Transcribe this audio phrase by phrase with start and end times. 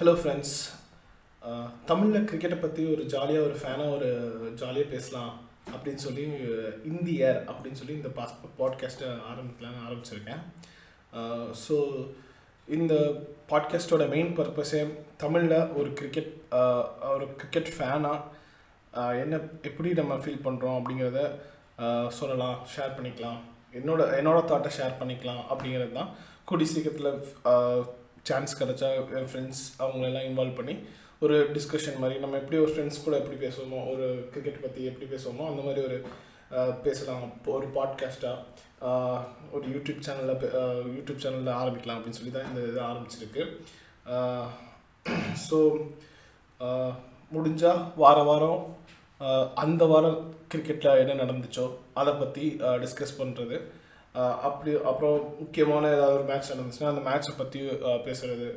[0.00, 0.52] Hello friends
[1.86, 4.08] தமிழில் கிரிக்கெட்டை பற்றி ஒரு ஜாலியாக ஒரு ஃபேனாக ஒரு
[4.60, 5.32] ஜாலியாக பேசலாம்
[5.72, 6.26] அப்படின்னு சொல்லி
[6.90, 10.42] இந்தியர் அப்படின்னு சொல்லி இந்த பாஸ் பாட்காஸ்ட்டை ஆரம்பிக்கலாம்னு ஆரம்பிச்சிருக்கேன்.
[11.64, 11.76] ஸோ
[12.78, 12.94] இந்த
[13.50, 14.82] பாட்காஸ்ட்டோட மெயின் பர்பஸே
[15.24, 16.32] தமிழில் ஒரு கிரிக்கெட்
[17.14, 21.20] ஒரு கிரிக்கெட் ஃபேனாக என்ன எப்படி நம்ம ஃபீல் பண்ணுறோம் அப்படிங்கிறத
[22.20, 23.40] சொல்லலாம் ஷேர் பண்ணிக்கலாம்.
[23.80, 26.12] என்னோட என்னோட தாட்டை ஷேர் பண்ணிக்கலாம் அப்படிங்கிறது தான்.
[26.50, 27.14] கூடி சீக்கிரத்தில்
[28.28, 28.88] சான்ஸ் கிடச்சா
[29.20, 30.74] என் ஃப்ரெண்ட்ஸ் அவங்களெல்லாம் இன்வால்வ் பண்ணி
[31.24, 35.46] ஒரு டிஸ்கஷன் மாதிரி நம்ம எப்படி ஒரு ஃப்ரெண்ட்ஸ் கூட எப்படி பேசுவோமோ ஒரு கிரிக்கெட் பற்றி எப்படி பேசுவோமோ
[35.50, 35.98] அந்த மாதிரி ஒரு
[36.84, 37.24] பேசலாம்.
[37.36, 38.36] இப்போ ஒரு பாட்காஸ்ட்டாக
[39.56, 40.44] ஒரு யூடியூப் சேனலில்
[40.96, 43.42] யூடியூப் சேனலில் ஆரம்பிக்கலாம் அப்படின்னு சொல்லி தான் இந்த இது ஆரம்பிச்சிருக்கு.
[45.46, 45.58] ஸோ
[47.32, 48.62] முடிஞ்சால் வார வாரம்
[49.62, 50.18] அந்த வாரம்
[50.52, 51.66] கிரிக்கெட்டில் என்ன நடந்துச்சோ
[52.00, 52.44] அதை பற்றி
[52.84, 53.56] டிஸ்கஸ் பண்ணுறது
[54.48, 57.60] அப்படி அப்புறம் முக்கியமான ஏதாவது ஒரு மேட்ச் நடந்துச்சுன்னா அந்த மேட்ச்சை பற்றி
[58.06, 58.48] பேசுகிறது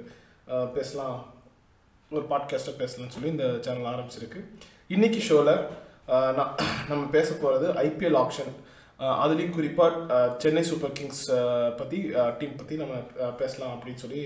[0.77, 1.17] பேசலாம்.
[2.15, 4.39] ஒரு பாட்காஸ்ட்டாக பேசலாம்னு சொல்லி இந்த சேனல் ஆரம்பிச்சிருக்கு.
[4.95, 5.53] இன்னைக்கு ஷோவில்
[6.37, 6.53] நான்
[6.91, 8.51] நம்ம பேச போகிறது ஐபிஎல் ஆப்ஷன்
[9.23, 11.23] அதுலேயும் குறிப்பாக சென்னை சூப்பர் கிங்ஸ்
[11.79, 11.99] பற்றி
[12.39, 12.95] டீம் பற்றி நம்ம
[13.41, 14.21] பேசலாம் அப்படின்னு சொல்லி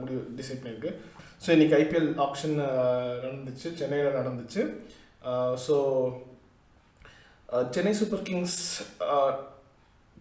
[0.00, 0.92] முடிவு டிசைட் பண்ணியிருக்கு.
[1.44, 2.56] ஸோ இன்றைக்கி ஐபிஎல் ஆப்ஷன்
[3.24, 3.68] நடந்துச்சு.
[3.80, 4.62] சென்னையில் நடந்துச்சு.
[5.66, 5.76] So
[7.76, 8.58] Chennai Super Kings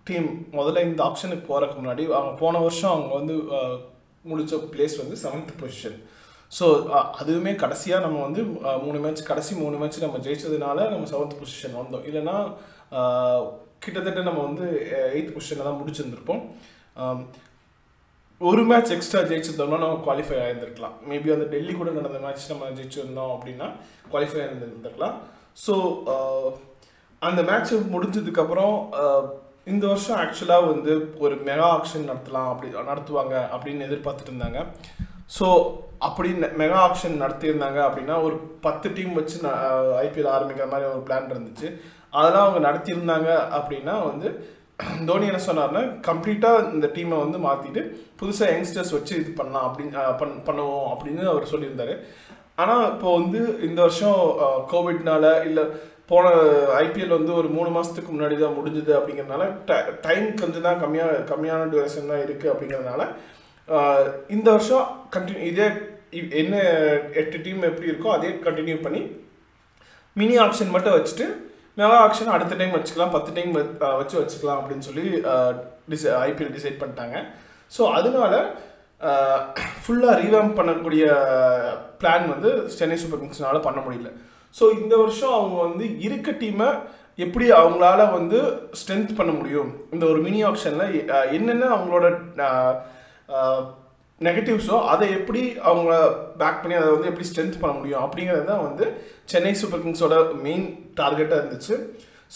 [0.10, 3.36] team முதல்ல இந்த ஆப்ஷனுக்கு போகிறதுக்கு முன்னாடி அவங்க போன வருஷம் அவங்க வந்து
[4.30, 6.00] முடித்த பிளேஸ் வந்து செவன்த் பொசிஷன்
[6.58, 6.66] ஸோ
[7.22, 8.42] அதுவுமே கடைசியாக நம்ம வந்து
[8.86, 12.06] மூணு மேட்ச் கடைசி மூணு மேட்ச் நம்ம ஜெயிச்சதுனால நம்ம செவன்த் பொசிஷன் வந்தோம்.
[12.10, 12.38] இல்லைன்னா
[13.84, 14.66] கிட்டத்தட்ட நம்ம வந்து
[15.16, 16.42] எயித் பொசிஷனில் தான் முடிச்சிருந்துருப்போம்.
[18.42, 20.96] ஒரு மேட்ச் எக்ஸ்ட்ரா ஜெயிச்சிருந்தோம்னா நம்ம குவாலிஃபை ஆயிருந்திருக்கலாம்.
[21.10, 23.68] மேபி அந்த டெல்லி கூட நடந்த மேட்ச் நம்ம ஜெயிச்சிருந்தோம் அப்படின்னா
[24.12, 25.16] குவாலிஃபை ஆயிருந்திருக்கலாம்.
[25.66, 25.76] ஸோ
[27.22, 28.76] அந்த மேட்ச் முடிஞ்சதுக்கப்புறம்
[29.72, 30.92] இந்த வருஷம் ஆக்சுவலாக வந்து
[31.24, 34.60] ஒரு மெகா ஆக்ஷன் நடத்தலாம் அப்படி நடத்துவாங்க அப்படின்னு எதிர்பார்த்துட்டு இருந்தாங்க.
[35.38, 35.48] ஸோ
[36.08, 36.30] அப்படி
[36.62, 39.38] மெகா ஆக்ஷன் நடத்தியிருந்தாங்க அப்படின்னா ஒரு பத்து டீம் வச்சு
[40.06, 41.68] ஐபிஎல் ஆரம்பிக்கிற மாதிரி ஒரு பிளான் இருந்துச்சு.
[42.20, 43.30] அதெல்லாம் அவங்க நடத்தியிருந்தாங்க
[43.60, 44.30] அப்படின்னா வந்து
[45.08, 47.82] தோனி என்ன சொன்னார்னா கம்ப்ளீட்டாக இந்த டீமை வந்து மாற்றிட்டு
[48.20, 51.96] புதுசாக யங்ஸ்டர்ஸ் வச்சு இது பண்ணலாம் அப்படின்னு பண் பண்ணுவோம் அப்படின்னு அவர் சொல்லியிருந்தாரு.
[52.64, 54.22] ஆனால் இப்போ வந்து இந்த வருஷம்
[54.72, 55.66] கோவிட்னால இல்லை
[56.10, 56.26] போன
[56.84, 59.44] ஐபிஎல் வந்து ஒரு மூணு மாதத்துக்கு முன்னாடி தான் முடிஞ்சுது அப்படிங்கிறதுனால
[60.06, 63.02] டைம் கொஞ்சம் தான் கம்மியாக கம்மியான டியூரேஷன் தான் இருக்குது அப்படிங்கிறதுனால
[64.36, 65.68] இந்த வருஷம் கண்டினியூ இதே
[66.42, 66.56] என்ன
[67.22, 69.02] எட்டு டீம் எப்படி இருக்கோ அதே கண்டினியூ பண்ணி
[70.16, 71.28] மினி ஆக்ஷன் மட்டும் வச்சுட்டு
[71.80, 73.52] மெகா ஆக்ஷன் அடுத்த டைம் வச்சுக்கலாம் பத்து டைம்
[74.00, 75.06] வச்சு வச்சுக்கலாம் அப்படின்னு சொல்லி
[75.92, 77.18] டிசை ஐபிஎல் டிசைட் பண்ணிட்டாங்க.
[77.76, 78.34] ஸோ அதனால
[79.84, 81.04] ஃபுல்லாக ரீவேம் பண்ணக்கூடிய
[82.02, 84.10] பிளான் வந்து சென்னை சூப்பர் கிங்ஸ்னால பண்ண முடியல.
[84.58, 86.70] ஸோ இந்த வருஷம் அவங்க வந்து இருக்க டீமை
[87.26, 88.38] எப்படி அவங்களால வந்து
[88.80, 89.70] ஸ்ட்ரென்த் பண்ண முடியும்?
[89.94, 90.96] இந்த ஒரு மினி ஆப்ஷனில்
[91.38, 92.06] என்னென்ன அவங்களோட
[94.28, 95.92] நெகட்டிவ்ஸோ அதை எப்படி அவங்க
[96.40, 98.04] பேக் பண்ணி அதை வந்து எப்படி ஸ்ட்ரென்த் பண்ண முடியும்?
[98.06, 98.86] அப்படிங்கிறது தான் வந்து
[99.34, 100.16] சென்னை சூப்பர் கிங்ஸோட
[100.46, 100.66] மெயின்
[101.00, 101.76] டார்கெட்டாக இருந்துச்சு.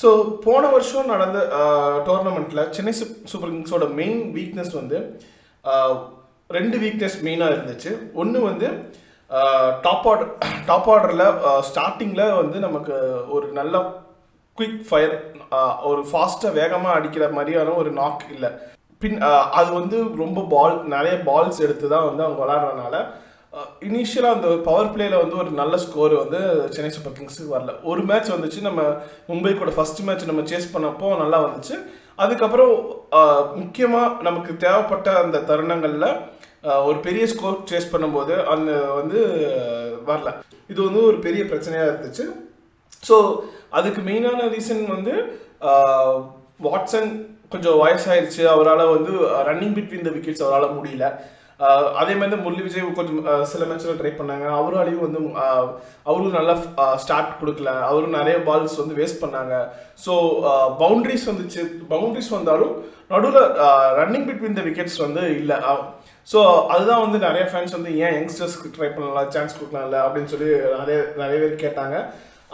[0.02, 0.10] ஸோ
[0.46, 1.40] போன வருஷம் நடந்த
[2.08, 5.00] டோர்னமெண்ட்டில் சென்னை சூப் சூப்பர் கிங்ஸோட மெயின் வீக்னஸ் வந்து
[6.58, 7.92] ரெண்டு வீக்னஸ் மெயினாக இருந்துச்சு.
[8.22, 8.68] ஒன்று வந்து
[9.86, 10.32] டாப் ஆர்டர்
[10.70, 11.26] டாப் ஆர்டரில்
[11.70, 12.96] ஸ்டார்டிங்கில் வந்து நமக்கு
[13.36, 13.82] ஒரு நல்ல
[14.58, 15.16] குயிக் ஃபயர்
[15.90, 18.50] ஒரு ஃபாஸ்ட்டாக வேகமாக அடிக்கிற மாதிரியான ஒரு நாக் இல்லை.
[19.02, 19.18] பின்
[19.60, 22.98] அது வந்து ரொம்ப பால் நிறைய பால்ஸ் எடுத்து தான் வந்து அவங்க விளாட்றதுனால
[23.88, 26.40] இனிஷியலாக அந்த பவர் பிளேயில் வந்து ஒரு நல்ல ஸ்கோர் வந்து
[26.76, 27.74] சென்னை சூப்பர் கிங்ஸுக்கு வரல.
[27.90, 28.82] ஒரு மேட்ச் வந்துச்சு நம்ம
[29.32, 31.76] மும்பை கூட ஃபர்ஸ்ட் மேட்ச் நம்ம சேஸ் பண்ணப்போ நல்லா வந்துச்சு.
[32.22, 32.74] அதுக்கப்புறம்
[33.62, 36.10] முக்கியமாக நமக்கு தேவைப்பட்ட அந்த தருணங்களில்
[36.88, 39.20] ஒரு பெரிய ஸ்கோர் சேஸ் பண்ணும்போது அந்த வந்து
[40.10, 40.30] வரல.
[40.72, 42.26] இது வந்து ஒரு பெரிய பிரச்சனையாக இருந்துச்சு.
[43.08, 43.16] ஸோ
[43.80, 45.14] அதுக்கு மெயினான ரீசன் வந்து
[46.68, 47.10] வாட்சன்
[47.54, 48.44] கொஞ்சம் வயசாயிருச்சு.
[48.54, 49.14] அவரால் வந்து
[49.50, 51.08] ரன்னிங் பிட்வீன் த விக்கெட்ஸ் அவரால் முடியல.
[52.02, 54.46] அதே மாதிரி தான் முரளி விஜய் கொஞ்சம் சில மேட்சில் ட்ரை பண்ணாங்க.
[54.60, 55.20] அவராலையும் வந்து
[56.10, 56.56] அவரும் நல்லா
[57.04, 57.72] ஸ்டார்ட் கொடுக்கல.
[57.90, 59.54] அவரும் நிறைய பால்ஸ் வந்து வேஸ்ட் பண்ணாங்க.
[60.06, 60.14] ஸோ
[60.84, 61.64] பவுண்ட்ரிஸ் வந்துச்சு.
[61.94, 62.74] பவுண்ட்ரிஸ் வந்தாலும்
[63.14, 63.48] நடுவில்
[64.02, 65.58] ரன்னிங் பிட்வீன் த விக்கெட்ஸ் வந்து இல்லை.
[66.32, 66.40] ஸோ
[66.74, 69.32] அதுதான் வந்து நிறைய ஃபேன்ஸ் வந்து ஏன் யங்ஸ்டர்ஸ்க்கு ட்ரை பண்ணலாம்?
[69.36, 69.98] சான்ஸ் கொடுக்கலாம்ல?
[70.06, 70.52] அப்படின்னு சொல்லி
[70.82, 71.98] நிறைய நிறைய பேர் கேட்டாங்க.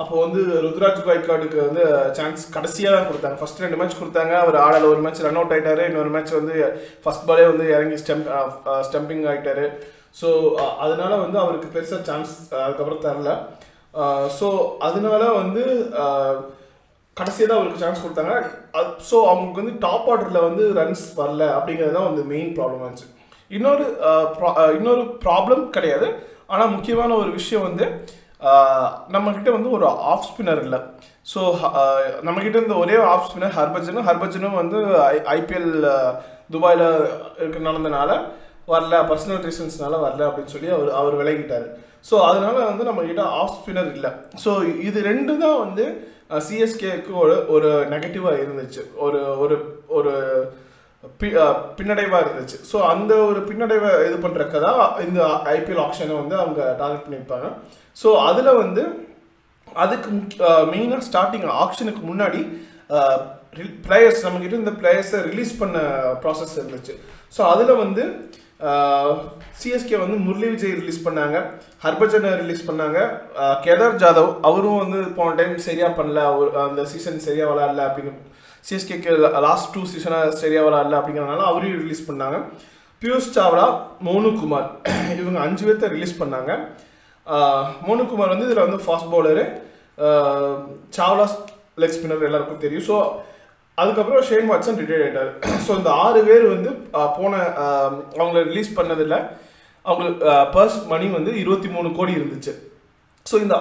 [0.02, 1.84] அப்போ வந்து ருத்ராஜ் காய்காடுக்கு வந்து
[2.18, 3.38] சான்ஸ் கடைசியாக தான் கொடுத்தாங்க.
[3.40, 4.34] ஃபர்ஸ்ட் ரெண்டு மேட்ச் கொடுத்தாங்க.
[4.44, 4.90] அவர் ஆடல.
[4.94, 6.56] ஒரு மேட்ச் ரன் அவுட் ஆகிட்டாரு இன்னொரு மேட்ச் வந்து
[7.04, 8.24] ஃபர்ஸ்ட் பாலே வந்து இறங்கி ஸ்டெம்
[8.88, 9.66] ஸ்டம்பிங் ஆகிட்டாரு
[10.20, 10.30] ஸோ
[10.84, 13.34] அதனால வந்து அவருக்கு பெருசாக சான்ஸ் அதுக்கப்புறம் தரல.
[14.38, 14.48] ஸோ
[14.88, 15.64] அதனால வந்து
[17.18, 18.34] கடைசியாக தான் அவருக்கு சான்ஸ் கொடுத்தாங்க.
[19.10, 23.10] ஸோ அவங்களுக்கு வந்து டாப் ஆர்டரில் வந்து ரன்ஸ் வரல அப்படிங்கிறது தான் வந்து மெயின் ப்ராப்ளம் இருந்துச்சு
[23.58, 23.86] இன்னொரு
[24.78, 26.08] இன்னொரு ப்ராப்ளம் கிடையாது.
[26.54, 27.86] ஆனால் முக்கியமான ஒரு விஷயம் வந்து
[29.12, 30.80] நம்மக்கிட்ட வந்து ஒரு ஆஃப் ஸ்பின்னர் இல்லை.
[31.34, 31.40] ஸோ
[32.22, 35.72] நம்மக்கிட்ட இருந்த ஒரே ஆஃப் ஸ்பின்னர் ஹர்பஜனும் ஹர்பஜனும் வந்து ஐ ஐபிஎல்
[36.50, 36.86] துபாயில்
[37.38, 38.12] இருக்க நடந்தனால
[38.68, 41.68] வரல பர்சனல் ரீசன்ஸ்னால வரல அப்படின்னு சொல்லி அவர் அவர் விலகிட்டார்
[42.12, 44.12] ஸோ அதனால வந்து நம்மக்கிட்ட ஆஃப் ஸ்பின்னர் இல்லை.
[44.46, 45.86] ஸோ இது ரெண்டு தான் வந்து
[46.48, 48.82] சிஎஸ்கேக்கு ஒரு ஒரு நெகட்டிவாக இருந்துச்சு.
[48.98, 49.56] ஒரு ஒரு
[49.88, 50.12] ஒரு
[51.20, 51.36] பி-
[51.78, 52.58] பின்னடைவாக இருந்துச்சு.
[52.72, 55.20] ஸோ அந்த ஒரு பின்னடைவை இது பண்ணுறக்க தான் இந்த
[55.54, 57.48] ஐபிஎல் ஆப்ஷனை வந்து அவங்க டார்கெட் பண்ணியிருப்பாங்க.
[58.02, 58.84] ஸோ அதில் வந்து
[59.84, 60.10] அதுக்கு
[60.74, 62.42] மெயினாக ஸ்டார்டிங் ஆக்ஷனுக்கு முன்னாடி
[63.88, 65.78] பிளேயர்ஸ் நம்மக்கிட்ட இந்த பிளேயர்ஸை ரிலீஸ் பண்ண
[66.24, 66.94] ப்ராசஸ் இருந்துச்சு.
[67.36, 68.04] ஸோ அதில் வந்து
[69.60, 71.38] சிஎஸ்கே வந்து முரளி விஜய் ரிலீஸ் பண்ணாங்க
[71.84, 72.98] ஹர்பஜனை ரிலீஸ் பண்ணாங்க
[73.66, 78.16] கேதார் ஜாதவ் அவரும் வந்து போன டைம் சரியாக பண்ணல அவர் அந்த சீசன் சரியாக விளாடல அப்படிங்கிற
[78.68, 79.12] சிஎஸ்கேக்கு
[79.48, 82.40] லாஸ்ட் டூ சீசனாக சரியாக விளாடல அப்படிங்கிறனால அவரையும் ரிலீஸ் பண்ணாங்க.
[83.02, 83.68] பியூஷ் சாவ்லா
[84.08, 84.68] மோனு குமார்
[85.22, 86.52] இவங்க அஞ்சு பேர்த்த ரிலீஸ் பண்ணாங்க.
[87.30, 89.44] மோனுகுமார் மோனு குமார் வந்து இதில் வந்து fast bowler
[90.98, 91.36] Chawla's
[91.82, 92.86] leg spinner எல்லாருக்கும் தெரியும்.
[92.90, 92.96] ஸோ
[93.82, 95.30] அதுக்கப்புறம் ஷேன் வாட்சன் ரிட்டையர் ஆயிட்டார்.
[95.66, 96.72] ஸோ இந்த ஆறு பேர் வந்து
[97.18, 97.34] போன
[98.20, 99.16] அவங்கள ரிலீஸ் பண்ணதில்
[99.86, 102.54] அவங்களுக்கு பர்ஸ் மணி வந்து இருபத்தி மூணு கோடி இருந்துச்சு.
[103.26, 103.56] ஸோ இந்த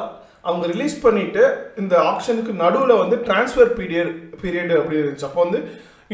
[0.49, 1.43] அவங்க ரிலீஸ் பண்ணிட்டு
[1.83, 4.13] இந்த ஆப்ஷனுக்கு நடுவில் வந்து ட்ரான்ஸ்ஃபர் பீரியட்
[4.43, 5.29] பீரியட் அப்படி இருந்துச்சு.
[5.29, 5.61] அப்போ வந்து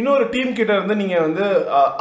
[0.00, 1.44] இன்னொரு டீம் கிட்ட இருந்து நீங்கள் வந்து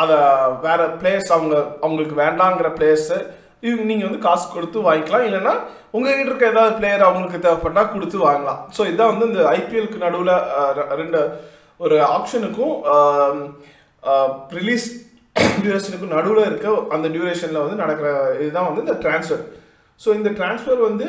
[0.04, 0.18] அதை
[0.66, 3.20] வேற பிளேயர்ஸ் அவங்க அவங்களுக்கு வேண்டாங்கிற பிளேயர்ஸை
[3.68, 5.26] இவங்க நீங்கள் வந்து காசு கொடுத்து வாங்கிக்கலாம்.
[5.28, 5.54] இல்லைன்னா
[5.96, 8.60] உங்ககிட்ட இருக்க ஏதாவது பிளேயர் அவங்களுக்கு தேவைப்பட்டால் கொடுத்து வாங்கலாம்.
[8.76, 10.34] ஸோ இதான் வந்து இந்த ஐபிஎலுக்கு நடுவில்
[11.02, 11.22] ரெண்டு
[11.84, 12.76] ஒரு ஆப்ஷனுக்கும்
[14.60, 14.88] ரிலீஸ்
[15.62, 18.10] டியூரேஷனுக்கும் நடுவில் இருக்க அந்த டியூரேஷனில் வந்து நடக்கிற
[18.42, 19.44] இதுதான் வந்து இந்த ட்ரான்ஸ்ஃபர்
[20.04, 21.08] ஸோ இந்த ட்ரான்ஸ்ஃபர் வந்து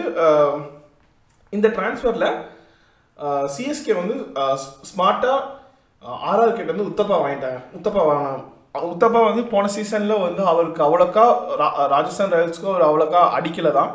[1.53, 2.31] இந்த ட்ரான்ஸ்ஃபரில்
[3.55, 4.15] சிஎஸ்கே வந்து
[4.91, 5.41] ஸ்மார்ட்டாக
[6.31, 7.61] ஆர்ஆர் கிட்ட வந்து உத்தப்பா வாங்கிட்டாங்க.
[7.79, 8.43] உத்தப்பா வாங்கினாங்க.
[8.75, 11.25] உத்தப்பா வந்து போன சீசனில் வந்து அவருக்கு அவ்வளோக்கா
[11.59, 13.91] ரா- ராஜஸ்தான் ராயல்ஸ்க்கு அவர் அவ்வளோக்கா அடிக்கல தான்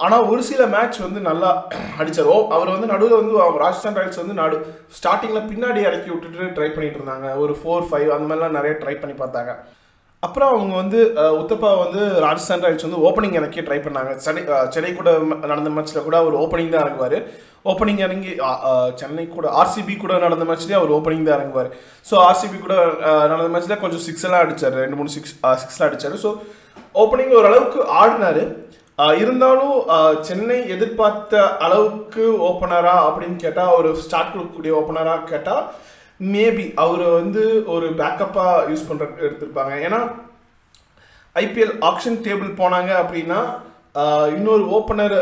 [0.00, 1.50] ஆனால் ஒரு சில மேட்ச் வந்து நல்லா
[1.98, 4.56] அடித்தார் ஓ அவர் வந்து நடுவில் வந்து ராஜஸ்தான் ராயல்ஸ் வந்து நடு
[4.96, 7.36] ஸ்டார்டிங்கில் பின்னாடி இறக்கி விட்டுட்டு ட்ரை பண்ணிட்டு இருந்தாங்க.
[7.36, 9.52] ஒரு ஃபோர் ஃபைவ் அந்த மாதிரிலாம் நிறைய ட்ரை பண்ணி பார்த்தாங்க.
[10.26, 11.00] அப்புறம் அவங்க வந்து
[11.40, 14.12] உத்தப்பா வந்து ராஜஸ்தான் ராயல்ஸ் வந்து ஓப்பனிங் இறக்கி ட்ரை பண்ணாங்க.
[14.24, 14.42] சென்னை
[14.74, 15.10] சென்னை கூட
[15.50, 17.18] நடந்த மேட்ச்சில் கூட அவர் ஓப்பனிங் தான் இறங்குவார்.
[17.70, 18.32] ஓப்பனிங் இறங்கி
[19.00, 21.70] சென்னை கூட ஆர்சிபி கூட நடந்த மேட்ச்லேயே அவர் ஓப்பனிங் தான் இறங்குவார்.
[22.08, 22.76] ஸோ ஆர்சிபி கூட
[23.32, 24.78] நடந்த மேட்ச்சில் கொஞ்சம் சிக்ஸ் எல்லாம் அடிச்சார்.
[24.84, 25.34] ரெண்டு மூணு சிக்ஸ்
[25.64, 26.16] சிக்ஸ்லாம் அடிச்சார்.
[26.24, 26.30] ஸோ
[27.02, 28.44] ஓப்பனிங் ஓரளவுக்கு ஆடினாரு.
[29.22, 29.76] இருந்தாலும்
[30.28, 35.62] சென்னை எதிர்பார்த்த அளவுக்கு ஓப்பனரா அப்படின்னு கேட்டால் ஒரு ஸ்டார்ட் கொடுக்கக்கூடிய ஓப்பனராக கேட்டால்
[36.20, 37.42] மேபி அவரை வந்து
[37.74, 39.74] ஒரு பேக்கப்பாக யூஸ் பண்ணுற எடுத்திருப்பாங்க.
[39.86, 40.00] ஏன்னா
[41.36, 43.40] ஐபிஎல் ஆக்ஷன் டேபிள் போனாங்க அப்படின்னா
[44.36, 45.14] இன்னொரு ஓப்பனர்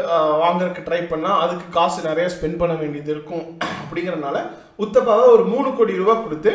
[0.44, 3.44] வாங்குறதுக்கு ட்ரை பண்ணால் அதுக்கு காசு நிறைய ஸ்பெண்ட் பண்ண வேண்டியது இருக்கும்.
[3.82, 4.38] அப்படிங்கறதுனால
[4.84, 6.52] உத்தப்பாவை ஒரு மூணு கோடி ரூபா கொடுத்து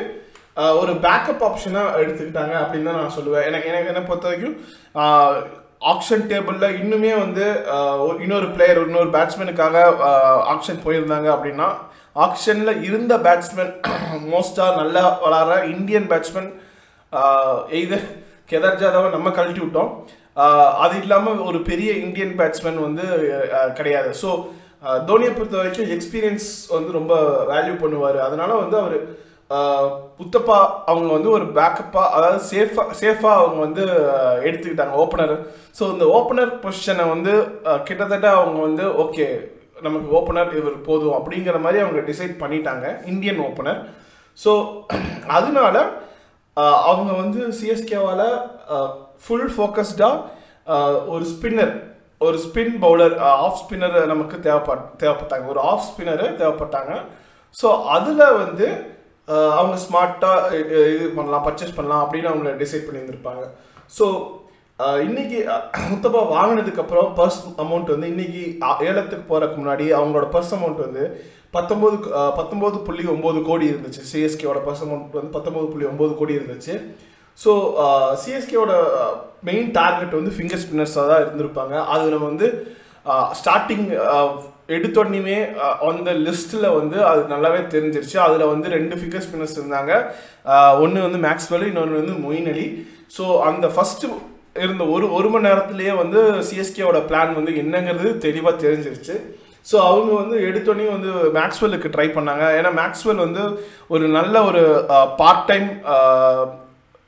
[0.81, 3.47] ஒரு பேக்கப் ஆப்ஷனாக எடுத்துக்கிட்டாங்க அப்படின்னு தான் நான் சொல்லுவேன்.
[3.49, 4.57] எனக்கு எனக்கு என்ன பொறுத்த வரைக்கும்
[5.91, 7.45] ஆக்ஷன் டேபிளில் இன்னுமே வந்து
[8.25, 9.85] இன்னொரு பிளேயர் இன்னொரு பேட்ஸ்மேனுக்காக
[10.53, 11.69] ஆக்ஷன் போயிருந்தாங்க அப்படின்னா
[12.15, 13.73] ஆக்ஷனில் இருந்த பேட்ஸ்மேன்
[14.31, 16.49] மோஸ்ட்டாக நல்லா விளாட்ற இந்தியன் பேட்ஸ்மேன்
[17.77, 17.99] எய்து
[18.51, 19.91] கெதர் ஜாதவை நம்ம கழட்டி விட்டோம்.
[20.83, 23.05] அது இல்லாமல் ஒரு பெரிய இந்தியன் பேட்ஸ்மேன் வந்து
[23.77, 24.09] கிடையாது.
[24.21, 24.29] ஸோ
[25.07, 27.13] தோனியை பொறுத்த வரைக்கும் எக்ஸ்பீரியன்ஸ் வந்து ரொம்ப
[27.51, 28.19] வேல்யூ பண்ணுவார்.
[28.27, 28.97] அதனால வந்து அவர்
[30.23, 30.57] உத்தப்பா
[30.91, 33.83] அவங்க வந்து ஒரு பேக்கப்பாக அதாவது சேஃபாக சேஃபாக அவங்க வந்து
[34.47, 35.33] எடுத்துக்கிட்டாங்க ஓப்பனர்
[35.79, 37.33] ஸோ இந்த ஓப்பனர் பொசிஷனை வந்து
[37.87, 39.27] கிட்டத்தட்ட அவங்க வந்து ஓகே
[39.88, 43.80] நமக்கு ஓப்பனர் இவர் போதும் அப்படிங்கிற மாதிரி அவங்க டிசைட் பண்ணிட்டாங்க இந்தியன் ஓப்பனர்
[44.44, 44.51] ஸோ
[45.38, 45.75] அதனால
[46.92, 48.28] அவங்க வந்து சிஎஸ்கேவால்
[49.24, 50.78] ஃபுல் ஃபோக்கஸ்டாக
[51.13, 51.73] ஒரு ஸ்பின்னர்
[52.26, 53.14] ஒரு ஸ்பின் பவுலர்
[53.45, 55.45] ஆஃப் ஸ்பின்னர் நமக்கு தேவைப்பட் தேவைப்பட்டாங்க.
[55.54, 56.92] ஒரு ஆஃப் ஸ்பின்னர் தேவைப்பட்டாங்க.
[57.59, 58.68] ஸோ அதில் வந்து
[59.59, 60.59] அவங்க ஸ்மார்ட்டாக
[60.94, 63.44] இது பண்ணலாம் பர்ச்சேஸ் பண்ணலாம் அப்படின்னு அவங்க டிசைட் பண்ணியிருந்திருப்பாங்க.
[63.97, 64.06] ஸோ
[65.06, 65.40] இன்னைக்கு
[65.92, 68.44] முத்தப்பா வாங்கினதுக்கு அப்புறம் பர்ஸ் அமௌண்ட் வந்து இன்னைக்கு
[68.90, 71.04] ஏலத்துக்கு போறதுக்கு முன்னாடி அவங்களோட பர்ஸ் அமௌண்ட் வந்து
[71.56, 71.97] பத்தொன்பது
[72.38, 74.02] பத்தொன்பது புள்ளி ஒன்பது கோடி இருந்துச்சு.
[74.11, 76.76] சிஎஸ்கேவோட பர்ஸ் அமௌண்ட் வந்து பத்தொன்பது புள்ளி ஒன்பது கோடி இருந்துச்சு.
[77.44, 77.52] ஸோ
[78.21, 78.73] சிஎஸ்கேவோட
[79.50, 81.76] மெயின் டார்கெட் வந்து ஃபிங்கர் ஸ்பின்னர்ஸாக தான் இருந்திருப்பாங்க.
[81.94, 82.50] அது நம்ம வந்து
[83.42, 83.85] ஸ்டார்டிங்
[84.78, 85.38] எடுத்தோடனே
[85.92, 88.18] அந்த லிஸ்ட்டில் வந்து அது நல்லாவே தெரிஞ்சிருச்சு.
[88.26, 89.94] அதில் வந்து ரெண்டு ஃபிங்கர் ஸ்பின்னர்ஸ் இருந்தாங்க.
[90.83, 92.68] ஒன்று வந்து மேக்ஸ்வெல் இன்னொன்று வந்து மொயின் அலி
[93.16, 94.09] ஸோ அந்த ஃபஸ்ட்டு
[94.55, 99.15] இருந்த ஒரு ஒரு மணி நேரத்திலேயே வந்து சிஎஸ்கேவோட பிளான் வந்து என்னங்கிறது தெளிவாக தெரிஞ்சிருச்சு.
[99.69, 102.45] ஸோ அவங்க வந்து எடுத்தோடனே வந்து மேக்ஸ்வெல்லுக்கு ட்ரை பண்ணாங்க.
[102.59, 103.43] ஏன்னா மேக்ஸ்வெல் வந்து
[103.93, 104.63] ஒரு நல்ல ஒரு
[105.21, 105.69] part time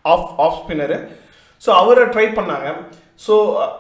[0.06, 1.00] off off spinner
[1.66, 2.70] so அவரை ட்ரை பண்ணாங்க.
[3.26, 3.36] ஸோ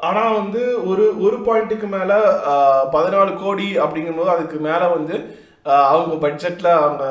[0.09, 2.17] ஆனால் வந்து ஒரு ஒரு பாயிண்ட்டுக்கு மேலே
[2.95, 5.15] பதினாலு கோடி அப்படிங்கும்போது அதுக்கு மேலே வந்து
[5.93, 7.03] அவங்க பட்ஜெட்டில் அவங்க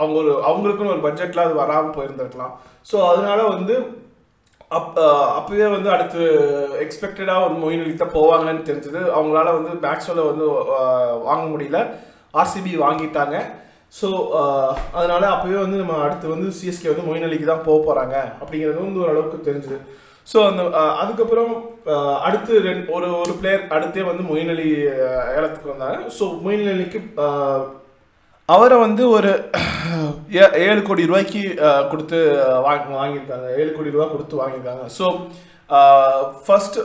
[0.00, 2.54] அவங்க ஒரு அவங்களுக்குன்னு ஒரு பட்ஜெட்டில் அது வராமல் போயிருந்துருக்கலாம்.
[2.90, 3.74] ஸோ அதனால வந்து
[4.76, 4.98] அப்
[5.38, 6.20] அப்பவே வந்து அடுத்து
[6.84, 9.00] எக்ஸ்பெக்டடாக ஒரு மொயின் அலி தான் போவாங்கன்னு தெரிஞ்சது.
[9.16, 10.44] அவங்களால வந்து மேக்ஸ்வெல்லை வந்து
[11.28, 11.78] வாங்க முடியல.
[12.40, 13.36] ஆர்சிபி வாங்கிட்டாங்க.
[13.98, 14.08] ஸோ
[14.98, 19.02] அதனால அப்பவே வந்து நம்ம அடுத்து வந்து சிஎஸ்கே வந்து மொயின் அலிக்கு தான் போக போகிறாங்க அப்படிங்கிறது வந்து
[19.04, 19.78] ஓரளவுக்கு தெரிஞ்சுது.
[20.26, 20.62] ஸோ அந்த
[21.02, 21.52] அதுக்கப்புறம்
[22.26, 24.68] அடுத்து ரெண்டு ஒரு ஒரு பிளேயர் அடுத்தே வந்து மொயின் அலி
[25.36, 25.98] ஏலத்துக்கு வந்தாங்க.
[26.18, 27.00] ஸோ மொயின் அலிக்கு
[28.52, 29.30] அவரை வந்து ஒரு
[30.34, 31.42] ஏ- ஏழு கோடி ரூபாய்க்கு
[31.90, 32.18] கொடுத்து
[32.66, 33.48] வாங்கி வாங்கியிருக்காங்க.
[33.60, 34.84] ஏழு கோடி ரூபாய் கொடுத்து வாங்கியிருக்காங்க.
[34.98, 35.06] ஸோ
[36.46, 36.78] ஃபர்ஸ்ட்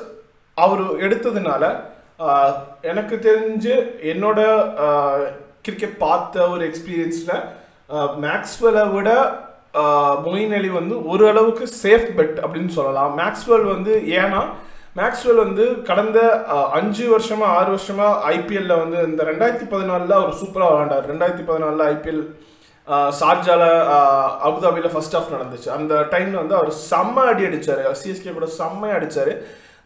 [0.57, 1.63] அவர் எடுத்ததுனால
[2.81, 3.73] எனக்கு தெரிஞ்சு
[4.11, 4.39] என்னோட
[5.61, 7.41] கிரிக்கெட் பார்த்த ஒரு எக்ஸ்பீரியன்ஸில்
[8.25, 9.09] மேக்ஸ்வெலை விட
[10.25, 13.11] மொயின் அலி வந்து ஒரு அளவுக்கு சேஃப் பெட் அப்படின்னு சொல்லலாம்.
[13.19, 14.41] மேக்ஸ்வெல் வந்து ஏன்னா
[14.95, 16.19] மேக்ஸ்வெல் வந்து கடந்த
[16.77, 22.21] அஞ்சு வருஷமா ஆறு வருஷமா ஐபிஎல்ல வந்து இந்த ரெண்டாயிரத்தி பதினாலில் அவர் சூப்பராக விளாண்டார் ரெண்டாயிரத்தி பதினாலில் ஐபிஎல்
[23.19, 23.63] ஷார்ஜால
[24.47, 25.69] அபுதாபியில் ஃபர்ஸ்ட் ஆஃப் நடந்துச்சு.
[25.77, 27.81] அந்த டைம்ல வந்து அவர் செம்ம அடி அடிச்சார்.
[28.01, 29.31] சிஎஸ்கே கூட செம்மையாக அடித்தார்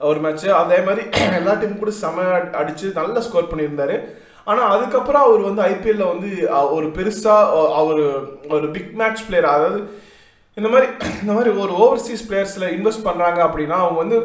[0.10, 1.04] ஒரு மேட்ச் அதே மாதிரி
[1.40, 2.26] எல்லா டீமும் கூட செம்ம
[2.60, 3.96] அடிச்சு நல்லா ஸ்கோர் பண்ணியிருந்தாரு.
[4.48, 6.30] ஆனால் அதுக்கப்புறம் அவர் வந்து ஐபிஎல்ல வந்து
[6.76, 8.04] ஒரு பெருசாக அவர்
[8.58, 9.80] ஒரு பிக் மேட்ச் பிளேயர் அதாவது
[10.58, 10.88] இந்த மாதிரி
[11.24, 14.20] இந்த மாதிரி ஒரு ஓவர்சீஸ் பிளேயர்ஸில் இன்வெஸ்ட் பண்ணுறாங்க அப்படின்னா அவங்க வந்து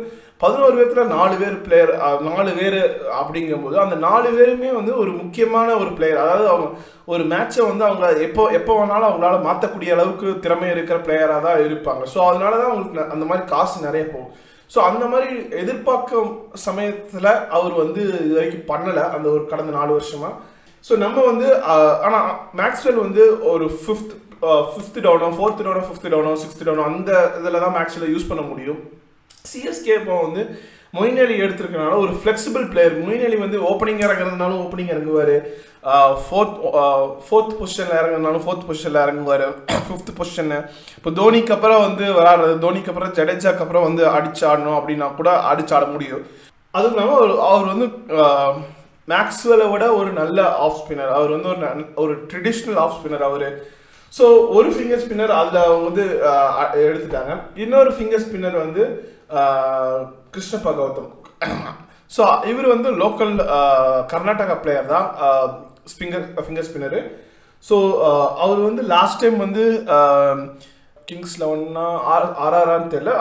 [0.44, 1.92] பதினோரு பேர்த்தில் நாலு பேர் பிளேயர்
[2.28, 2.78] நாலு பேர்
[3.20, 6.68] அப்படிங்கும்போது அந்த நாலு பேருமே வந்து ஒரு முக்கியமான ஒரு பிளேயர் அதாவது அவங்க
[7.12, 12.02] ஒரு மேட்சை வந்து அவங்க எப்போ எப்போ வேணாலும் அவங்களால மாற்றக்கூடிய அளவுக்கு திறமை இருக்கிற பிளேயராக தான் இருப்பாங்க.
[12.14, 14.32] ஸோ அதனால தான் அவங்களுக்கு அந்த மாதிரி காசு நிறைய போகும்.
[14.70, 15.30] ஸோ அந்த மாதிரி
[15.62, 16.30] எதிர்பார்க்கும்
[16.66, 20.34] சமயத்தில் அவர் வந்து இது வரைக்கும் பண்ணலை அந்த ஒரு கடந்த நாலு வருஷமாக
[20.84, 21.48] ஸோ நம்ம வந்து
[22.06, 22.28] ஆனால்
[22.60, 24.14] மேக்ஸ்வெல் வந்து ஒரு ஃபிஃப்த்
[24.72, 27.10] ஃபிஃப்த் டவுனோ ஃபோர்த் டவுனோ ஃபிஃப்த் டவுனோ சிக்ஸ்த் டவுனோ அந்த
[27.40, 28.80] இதில் தான் மேக்ஸ்வெல் யூஸ் பண்ண முடியும்.
[29.52, 30.42] சிஎஸ்கே இப்போ வந்து
[30.96, 35.34] மொயின் அலி எடுத்திருக்கனால ஒரு ஃப்ளெக்சிபிள் பிளேயர் மொயின் அலி வந்து ஓப்பனிங் இறங்குறதுனாலும் ஓப்பனிங் இறங்குவார்.
[36.26, 36.54] ஃபோர்த்
[37.24, 39.44] ஃபோர்த் பொசிஷனில் இறங்குறதுனாலும் ஃபோர்த் பொசிஷனில் இறங்குவார்.
[39.86, 40.58] ஃபிஃப்த் பொசிஷனு
[40.98, 45.74] இப்போ தோனிக்கு அப்புறம் வந்து விளாடுறது தோனிக்கு அப்புறம் ஜடேஜாக்கு அப்புறம் வந்து அடிச்சு ஆடணும் அப்படின்னா கூட அடிச்சு
[45.78, 46.24] ஆட முடியும்.
[46.74, 47.88] அதுவும் இல்லாமல் அவர் அவர் வந்து
[49.12, 53.48] மேக்ஸ்வெலை விட ஒரு நல்ல ஆஃப் ஸ்பின்னர் அவர் வந்து ஒரு ஒரு ட்ரெடிஷ்னல் ஆஃப் ஸ்பின்னர் அவர்.
[54.12, 54.24] ஸோ
[54.58, 56.04] ஒரு ஃபிங்கர் ஸ்பின்னர் அதில் அவங்க வந்து
[56.86, 57.34] எடுத்துட்டாங்க.
[57.64, 58.84] இன்னொரு ஃபிங்கர் ஸ்பின்னர் வந்து
[60.34, 61.10] கிருஷ்ண பகவதம்.
[62.16, 63.34] ஸோ இவர் வந்து லோக்கல்
[64.12, 65.06] கர்நாடகா பிளேயர் தான்.
[65.92, 67.00] ஸ்பிங்கர் ஃபிங்கர் ஸ்பின்னரு
[67.64, 67.76] ஸோ
[68.44, 69.64] அவர் வந்து லாஸ்ட் டைம் வந்து
[71.08, 71.86] கிங்ஸ் லெவன்னா
[72.44, 73.12] ஆர்ஆர்ஆன்னு தெரியல.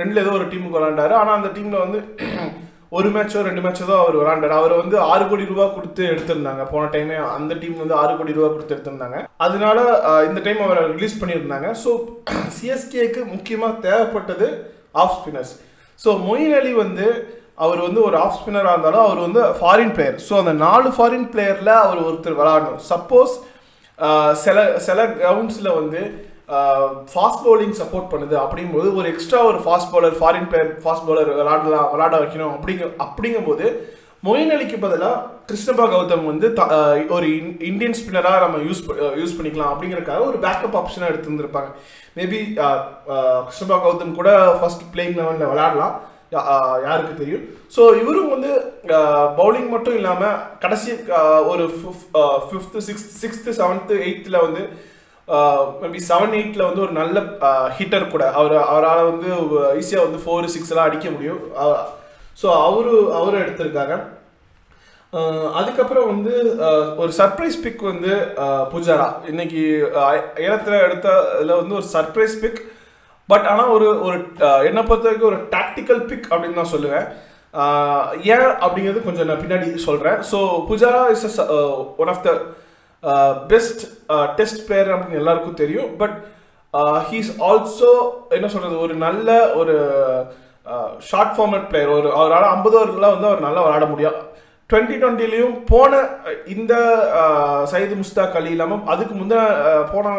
[0.00, 2.00] ரெண்டுல ஏதோ ஒரு டீமுக்கு விளாண்டாரு ஆனால் அந்த டீமில் வந்து
[2.96, 6.62] ஒரு மேட்சோ ரெண்டு மேட்சோ தான் அவர் விளாண்டாரு அவர் வந்து ஆறு கோடி ரூபாய் கொடுத்து எடுத்திருந்தாங்க.
[6.72, 9.18] போன டைமே அந்த டீம் வந்து ஆறு கோடி ரூபாய் கொடுத்து எடுத்திருந்தாங்க.
[9.46, 9.78] அதனால
[10.28, 11.70] இந்த டைம் அவரை ரிலீஸ் பண்ணியிருந்தாங்க.
[11.82, 11.90] ஸோ
[12.56, 14.48] சிஎஸ்கேக்கு முக்கியமாக தேவைப்பட்டது
[15.02, 15.54] off spinners
[16.00, 17.06] so Moeen Ali வந்து
[17.64, 21.74] அவர் வந்து ஒரு ஆஃப் ஸ்பின்னராக இருந்தாலும் அவர் வந்து ஃபாரின் பிளேயர் ஸோ அந்த நாலு ஃபாரின் பிளேயரில்
[21.82, 23.34] அவர் ஒருத்தர் விளாடணும் சப்போஸ்
[24.44, 26.00] சில சில கிரவுண்ட்ஸில் வந்து
[27.12, 28.34] ஃபாஸ்ட் பவுலிங் சப்போர்ட் பண்ணுது.
[28.44, 33.66] அப்படிங்கும்போது ஒரு எக்ஸ்ட்ரா ஒரு fast bowler foreign player fast bowler விளாடலாம் விளாட வைக்கணும் அப்படிங்க அப்படிங்கும்போது
[34.24, 36.66] மொயின் அலிக்கு பதிலாக கிருஷ்ணபா கௌதம் வந்து த-
[37.08, 41.70] ஒரு இன்- இந்தியன் ஸ்பின்னராக நம்ம யூஸ் யூஸ் பண்ணிக்கலாம் அப்படிங்கறதுக்காக ஒரு பேக்கப் ஆப்ஷனாக எடுத்துருந்துருப்பாங்க.
[42.16, 42.38] மேபி
[43.08, 46.12] கிருஷ்ணபா கௌதம் கூட ஃபர்ஸ்ட் பிளேயிங் லெவலில் விளையாடலாம்.
[46.84, 47.44] யாருக்கு தெரியும்?
[47.76, 48.72] ஸோ இவரும் வந்து
[49.36, 50.92] பவுலிங் மட்டும் இல்லாமல் கடைசி
[51.46, 54.68] ஒரு ஃபிஃப்த்து சிக்ஸ்த் சிக்ஸ்த்து செவன்த்து எயித்தில் வந்து
[55.82, 57.22] மேபி செவன் எயிட்டில் வந்து ஒரு நல்ல
[57.70, 58.32] ஹிட்டர் கூட.
[58.32, 59.34] அவர் அவரால் வந்து
[59.74, 61.52] ஈஸியாக வந்து ஃபோர் சிக்ஸ் எல்லாம் அடிக்க முடியும்.
[62.40, 63.96] ஸோ அவரு அவரும் எடுத்திருக்காங்க.
[65.58, 66.32] அதுக்கப்புறம் வந்து
[67.02, 68.12] ஒரு சர்ப்ரைஸ் பிக் வந்து
[68.72, 69.08] புஜாரா.
[69.32, 69.60] இன்னைக்கு
[70.44, 72.60] ஏலத்தில் எடுத்த இதில் வந்து ஒரு சர்ப்ரைஸ் பிக்
[73.28, 74.16] பட் ஆனால் ஒரு ஒரு
[74.68, 77.06] என்னை பொறுத்த வரைக்கும் ஒரு டாக்டிக்கல் பிக் அப்படின்னு நான் சொல்லுவேன்.
[78.34, 80.38] ஏன் அப்படிங்கிறது கொஞ்சம் நான் பின்னாடி சொல்கிறேன் so
[80.70, 81.40] Pujara is
[82.02, 82.32] one of the
[83.52, 83.82] best
[84.38, 85.90] test player அப்படின்னு எல்லாருக்கும் தெரியும்.
[86.02, 86.16] பட்
[87.10, 87.92] ஹீஸ் ஆல்சோ
[88.38, 89.28] என்ன சொல்கிறது ஒரு நல்ல
[89.60, 89.76] ஒரு
[91.08, 94.18] ஷார்ட் ஃபார்மேட் பிளேயர் ஒரு அவரால் ஐம்பது ஓவர்லாம் வந்து அவர் நல்லா விளையாட முடியும்.
[94.70, 95.92] டுவெண்ட்டி டுவெண்ட்டிலையும் போன
[96.54, 96.74] இந்த
[97.72, 99.42] சயிது முஸ்தாக் அலி இல்லாமல் அதுக்கு முந்தின
[99.92, 100.14] போன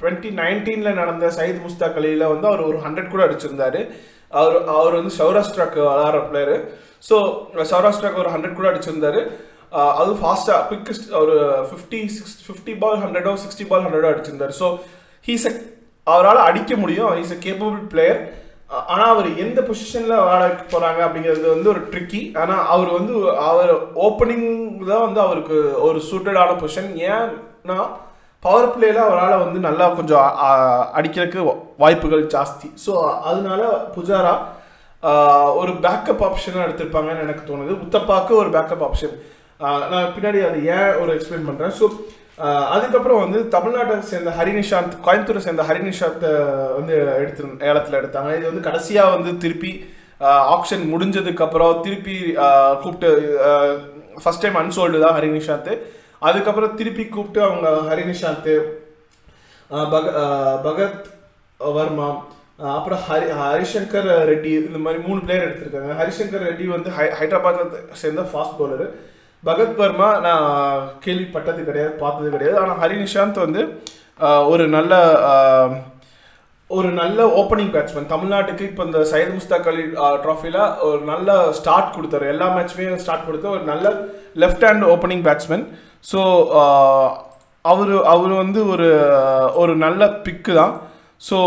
[0.00, 3.82] டுவெண்ட்டி நைன்டீனில் நடந்த சயீது முஸ்தாக் அலியில் வந்து அவர் ஒரு ஹண்ட்ரட் கூட அடிச்சிருந்தாரு.
[4.38, 6.56] அவர் அவர் வந்து சௌராஷ்டிராக்கு விளாட்ற பிளேயரு
[7.08, 7.16] ஸோ
[7.72, 9.20] சௌராஷ்டிராக்கு ஒரு ஹண்ட்ரட் கூட அடிச்சிருந்தாரு.
[10.00, 11.36] அது ஃபாஸ்ட்டாக குவிக்கஸ்ட் ஒரு
[11.68, 14.54] ஃபிஃப்டி சிக்ஸ் ஃபிஃப்டி பால் ஹண்ட்ரடோ சிக்ஸ்டி பால் ஹண்ட்ரடோ அடிச்சிருந்தார்.
[14.60, 14.66] ஸோ
[15.28, 15.46] ஹீஸ்
[16.06, 17.12] அவரால் அடிக்க முடியும்.
[17.20, 18.20] ஹீஸ் அ கேப்பபிள் பிளேயர்
[18.70, 23.14] ஆனால் அவர் எந்த பொசிஷனில் விளையாட போகிறாங்க அப்படிங்கிறது வந்து ஒரு ட்ரிக்கி ஆனால் அவர் வந்து
[23.50, 23.72] அவர்
[24.06, 24.48] ஓப்பனிங்
[24.90, 25.58] தான் வந்து அவருக்கு
[25.88, 27.78] ஒரு சூட்டடான பொசிஷன் ஏன்னா
[28.42, 30.26] பவர் பிளேல அவரால் வந்து நல்லா கொஞ்சம்
[30.98, 31.40] அடிக்கிறதுக்கு
[31.82, 32.68] வாய்ப்புகள் ஜாஸ்தி.
[32.84, 32.92] ஸோ
[33.28, 33.62] அதனால
[33.94, 34.34] புஜாரா
[35.60, 37.72] ஒரு பேக்கப் ஆப்ஷனாக எடுத்திருப்பாங்கன்னு எனக்கு தோணுது.
[37.84, 39.16] உத்தப்பாக்கு ஒரு பேக்கப் ஆப்ஷன்
[39.90, 41.86] நான் பின்னாடி அதை ஏன் ஒரு எக்ஸ்பிளைன் பண்ணுறேன் ஸோ
[42.74, 46.32] அதுக்கப்புறம் வந்து தமிழ்நாட்டை சேர்ந்த ஹரிநிஷாந்த் கோயம்புத்தூரை சேர்ந்த ஹரிநிஷாந்தை
[46.78, 48.30] வந்து எடுத்து ஏலத்தில் எடுத்தாங்க.
[48.38, 49.72] இது வந்து கடைசியாக வந்து திருப்பி
[50.54, 52.16] ஆப்ஷன் முடிஞ்சதுக்கப்புறம் திருப்பி
[52.82, 53.10] கூப்பிட்டு
[54.22, 55.72] ஃபஸ்ட் டைம் அன்சோல்டு தான் ஹரிநிஷாந்த்
[56.28, 58.52] அதுக்கப்புறம் திருப்பி கூப்பிட்டு அவங்க ஹரிநிஷாந்த்
[59.94, 60.04] பக
[60.66, 61.06] பகத்
[61.60, 62.08] வர்மா
[62.76, 65.94] அப்புறம் ஹரி ஹரிசங்கர் ரெட்டி இந்த மாதிரி மூணு பிளேயர் எடுத்திருக்காங்க.
[66.00, 68.86] ஹரிசங்கர் ரெட்டி வந்து ஹை ஹைதராபாத் சேர்ந்த ஃபாஸ்ட் பவுலரு
[69.48, 70.46] பகத் வர்மா நான்
[71.04, 72.56] கேள்விப்பட்டது கிடையாது பார்த்தது கிடையாது.
[72.62, 73.62] ஆனால் ஹரி நிஷாந்த் வந்து
[74.52, 74.94] ஒரு நல்ல
[76.70, 79.84] ஒரு நல்ல ஓப்பனிங் பேட்ஸ்மேன் தமிழ்நாட்டுக்கு இப்போ இந்த சையத் முஸ்தாக் அலி
[80.24, 82.26] ட்ராஃபியில் ஒரு நல்ல ஸ்டார்ட் கொடுத்தாரு.
[82.34, 83.92] எல்லா மேட்ச்மே ஸ்டார்ட் கொடுத்து ஒரு நல்ல
[84.42, 85.64] left hand opening batsman
[86.10, 86.20] so
[87.64, 88.88] அவர் அவர் வந்து ஒரு
[89.62, 90.74] ஒரு நல்ல பிக்கு தான்.
[91.28, 91.38] ஸோ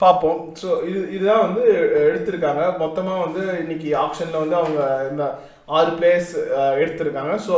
[0.00, 0.38] பார்ப்போம்.
[0.60, 1.62] ஸோ இது இதுதான் வந்து
[2.08, 2.62] எடுத்திருக்காங்க.
[2.84, 5.24] மொத்தமாக வந்து இன்னைக்கு ஆப்ஷனில் வந்து அவங்க இந்த
[5.68, 6.32] ஆறு பிளேயர்ஸ்
[6.80, 7.34] எடுத்திருக்காங்க.
[7.46, 7.54] ஸோ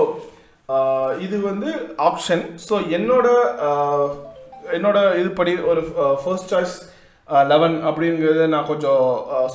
[1.20, 1.70] இது வந்து
[2.06, 3.26] ஆப்ஷன் ஸோ என்னோட
[3.66, 4.10] ஆஹ்,
[4.72, 5.82] என்னோட இதுபடி ஒரு
[6.22, 6.76] ஃபர்ஸ்ட் சாய்ஸ்
[7.48, 9.02] லெவன் அப்படிங்கிறத நான் கொஞ்சம்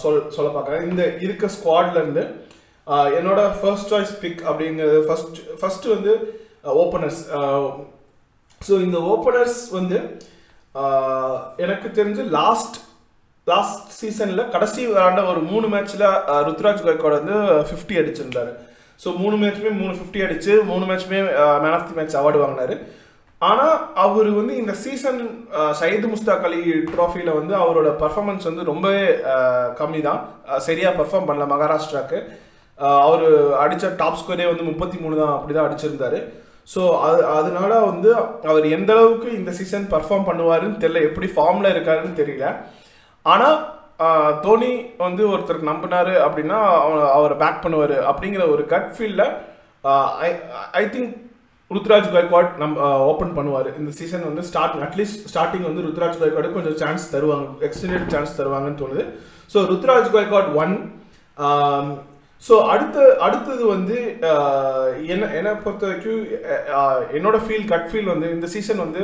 [0.01, 0.85] சொல் சொல்ல பார்க்குறேன்.
[0.89, 2.23] இந்த இருக்க ஸ்குவாட்லேருந்து
[3.17, 6.13] என்னோட ஃபர்ஸ்ட் சாய்ஸ் பிக் அப்படிங்கிறது ஃபர்ஸ்ட் ஃபர்ஸ்ட் வந்து
[6.81, 7.21] ஓப்பனர்ஸ்
[8.61, 9.97] ஸோ இந்த ஓப்பனர்ஸ் வந்து
[11.57, 12.77] எனக்கு தெரிஞ்சு லாஸ்ட்
[13.51, 16.05] லாஸ்ட் சீசனில் கடைசி விளாண்ட ஒரு மூணு மேட்ச்சில்
[16.47, 17.37] ருத்ராஜ் கைக்வாட் வந்து
[17.69, 18.51] ஃபிஃப்டி அடிச்சிருந்தாரு.
[19.03, 21.19] ஸோ மூணு மேட்ச்மே மூணு ஃபிஃப்டி அடிச்சு மூணு மேட்ச்மே
[21.63, 22.75] man of the match award வாங்கினாரு.
[23.41, 23.73] ஆனால்
[24.03, 25.19] அவர் வந்து இந்த சீசன்
[25.79, 26.61] சயீது முஸ்தாக் அலி
[26.93, 29.03] ட்ராஃபியில் வந்து அவரோட பர்ஃபார்மன்ஸ் வந்து ரொம்பவே
[29.79, 30.21] கம்மி தான்
[30.67, 32.19] சரியாக பர்ஃபார்ம் பண்ணல மகாராஷ்டிராவுக்கு
[33.07, 33.25] அவர்
[33.63, 36.21] அடித்த டாப் ஸ்கோரே வந்து முப்பத்தி மூணு தான் அப்படி தான் அடிச்சிருந்தாரு.
[36.73, 38.09] ஸோ அது அதனால வந்து
[38.51, 42.47] அவர் எந்த அளவுக்கு இந்த சீசன் பர்ஃபார்ம் பண்ணுவாருன்னு தெரியல எப்படி ஃபார்மில் இருக்காருன்னு தெரியல.
[43.25, 43.57] ஆனால்
[44.41, 49.25] தோனி வந்து ஒருத்தருக்கு நம்பினார் அப்படின்னா அவ- அவரை பேக் பண்ணுவார் அப்படிங்கிற ஒரு கட் ஃபீல்டில்
[50.21, 50.29] I
[50.73, 51.11] I think
[51.71, 52.73] Ruturaj Gaikwad நம்
[53.05, 53.69] ஓப்பன் பண்ணுவார்.
[53.79, 58.81] இந்த சீசன் வந்து ஸ்டார்டிங் அட்லீஸ்ட் ஸ்டார்டிங் வந்து ருத்ராஜ் கைக்வாடு கொஞ்சம் சான்ஸ் தருவாங்க எக்ஸ்டெண்டட் சான்ஸ் தருவாங்கன்னு
[58.81, 59.03] தோணுது.
[59.53, 60.75] So Ruturaj Gaikwad one
[62.43, 63.97] so அடுத்த அடுத்தது வந்து
[65.07, 66.23] என்ன என்னை பொறுத்த வரைக்கும்
[67.17, 69.03] என்னோட ஃபீல் கட் ஃபீல் வந்து இந்த சீசன் வந்து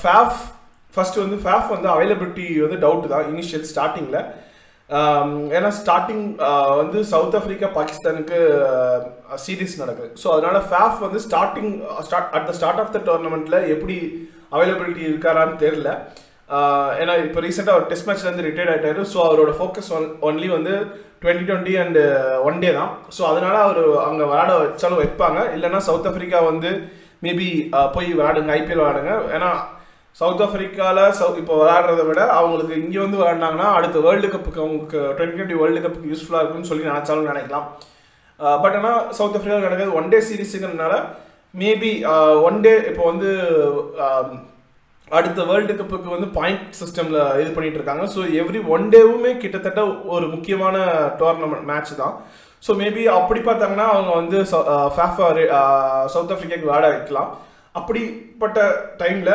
[0.00, 0.40] ஃபேஃப்
[0.94, 4.20] ஃபஸ்ட்டு வந்து ஃபேஃப் வந்து அவைலபிலிட்டி வந்து டவுட் தான் இனிஷியல் ஸ்டார்டிங்கில்
[4.90, 8.38] um, ஏன்னா ஸ்டார்டிங் uh, வந்து சவுத் ஆஃப்ரிக்கா பாகிஸ்தானுக்கு
[9.44, 10.10] சீரீஸ் நடக்குது.
[10.22, 11.70] ஸோ அதனால் ஃபேஃப் வந்து starting
[12.06, 13.96] start at the start of the டோர்னமெண்ட்டில் எப்படி
[14.56, 15.88] அவைலபிலிட்டி இருக்காரான்னு தெரில
[16.56, 20.74] uh, ஏன்னா இப்போ ரீசெண்டாக அவர் டெஸ்ட் மேட்ச்லேருந்து ரிட்டையர்ட் ஆகிட்டாரு ஸோ அவரோட ஃபோக்கஸ் ஒன் ஒன்லி வந்து
[21.22, 22.00] twenty twenty and
[22.48, 22.92] one day தான்.
[23.16, 25.40] ஸோ அதனால் அவர் அங்கே விளாட வச்சாலும் வைப்பாங்க.
[25.56, 26.72] இல்லைன்னா சவுத் ஆஃப்ரிக்கா வந்து
[27.26, 27.48] மேபி
[27.78, 29.52] uh, போய் விளையாடுங்க ஐபிஎல் விளாடுங்க ஏன்னா
[30.18, 35.36] சவுத் ஆஃப்ரிக்காவில் சவு இப்போ விளாடுறத விட அவங்களுக்கு இங்கே வந்து விளாண்டாங்கன்னா அடுத்த வேர்ல்டு கப்புக்கு அவங்களுக்கு டுவெண்ட்டி
[35.38, 37.66] டுவெண்ட்டி வேர்ல்டு கப்புக்கு யூஸ்ஃபுல்லாக இருக்கும்னு சொல்லி நினச்சாலும் நினைக்கலாம்.
[38.62, 40.94] பட் ஆனால் சவுத் ஆஃப்ரிக்காவில் நடக்கிறது ஒன் டே சீரீஸுங்கிறதுனால
[41.54, 41.90] மேபி
[42.48, 43.30] ஒன் டே இப்போ வந்து
[45.18, 48.04] அடுத்த வேர்ல்டு கப்புக்கு வந்து பாயிண்ட் சிஸ்டமில் இது பண்ணிட்டு இருக்காங்க.
[48.14, 49.80] ஸோ எவ்ரி ஒன் டேவுமே கிட்டத்தட்ட
[50.16, 50.76] ஒரு முக்கியமான
[51.20, 52.14] டோர்னமெண்ட் மேட்ச் தான்.
[52.66, 54.38] ஸோ மேபி அப்படி பார்த்தாங்கன்னா அவங்க வந்து
[56.14, 57.30] சவுத் ஆஃப்ரிக்காவுக்கு விளையாட வைக்கலாம்.
[57.74, 58.60] அப்படிப்பட்ட
[59.00, 59.32] டைமில்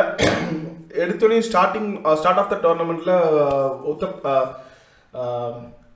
[1.02, 3.14] எடுத்தோடனே starting uh, uh, start of the டோர்னமெண்ட்டில்
[3.92, 4.18] உத்தப்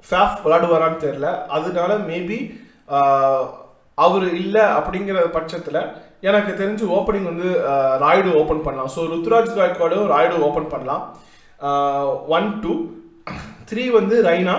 [0.04, 2.38] ஃபேஃப் uh, um, விளாடுவாரான்னு தெரில அதனால மேபி
[3.98, 5.80] அவர் இல்லை அப்படிங்கிற பட்சத்தில்
[6.28, 7.48] எனக்கு தெரிஞ்சு ஓப்பனிங் வந்து
[8.02, 8.90] ராய்டு ராயுடு ஓப்பன் பண்ணலாம்.
[8.94, 11.04] ஸோ ருத்ராஜ் காய்க்வாடும் ராயுடு ஓப்பன் பண்ணலாம்.
[12.36, 12.74] ஒன் டூ
[13.70, 14.56] த்ரீ வந்து ரைனா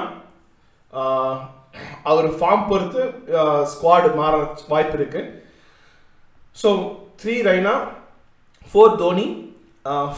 [2.11, 3.01] அவர் ஃபார்ம் பொறுத்து
[3.71, 4.33] ஸ்குவாடு மாற
[4.71, 5.29] வாய்ப்பு இருக்குது
[6.55, 6.69] so
[7.21, 7.73] three Raina
[8.71, 9.27] four Dhoni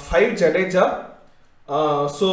[0.04, 0.86] five Jadeja
[2.16, 2.28] so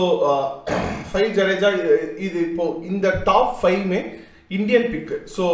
[1.11, 4.01] five Jadeja இது- இது இப்போ இந்த டாப் ஃபைவ்மே
[4.51, 5.45] இந்தியன் பிக்கு ஸோ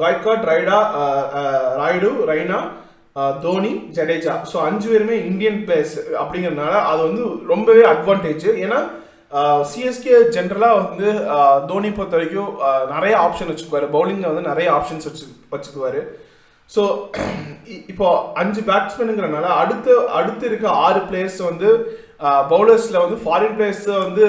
[0.00, 0.78] காய்காட் ரைடா
[1.78, 2.58] ராயுடு ரைனா
[3.42, 8.78] தோனி ஜடேஜா ஸோ அஞ்சு பேருமே இந்தியன் பிளேயர்ஸ் அப்படிங்கிறதுனால அது வந்து ரொம்பவே அட்வான்டேஜ் ஏன்னா
[9.32, 14.68] uh, சிஎஸ்கே ஜென்ரலாக வந்து uh, தோனி பொறுத்த வரைக்கும் uh, நிறைய ஆப்ஷன் வச்சுக்குவார் பவுலிங்கில் வந்து நிறைய
[14.76, 16.00] ஆப்ஷன்ஸ் வச்சு வச்சுக்குவார்
[16.70, 16.82] ஸோ
[17.90, 18.06] இப்போ
[18.40, 21.68] அஞ்சு பேட்ஸ்மேனுங்கிறனால அடுத்து அடுத்து இருக்க ஆறு பிளேயர்ஸ் வந்து
[22.52, 24.24] பவுலர்ஸில் வந்து ஃபாரின் பிளேயர்ஸ் வந்து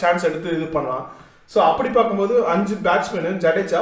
[0.00, 1.04] சான்ஸ் எடுத்து இது பண்ணலாம்.
[1.52, 3.80] ஸோ அப்படி பார்க்கும்போது அஞ்சு பேட்ஸ்மேனு ஜடேஜா.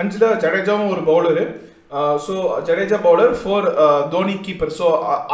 [0.00, 1.44] அஞ்சில் ஜடேஜாவும் ஒரு bowler
[2.26, 2.34] so
[2.68, 3.66] Jadeja bowler four
[4.12, 4.86] Dhoni keeper so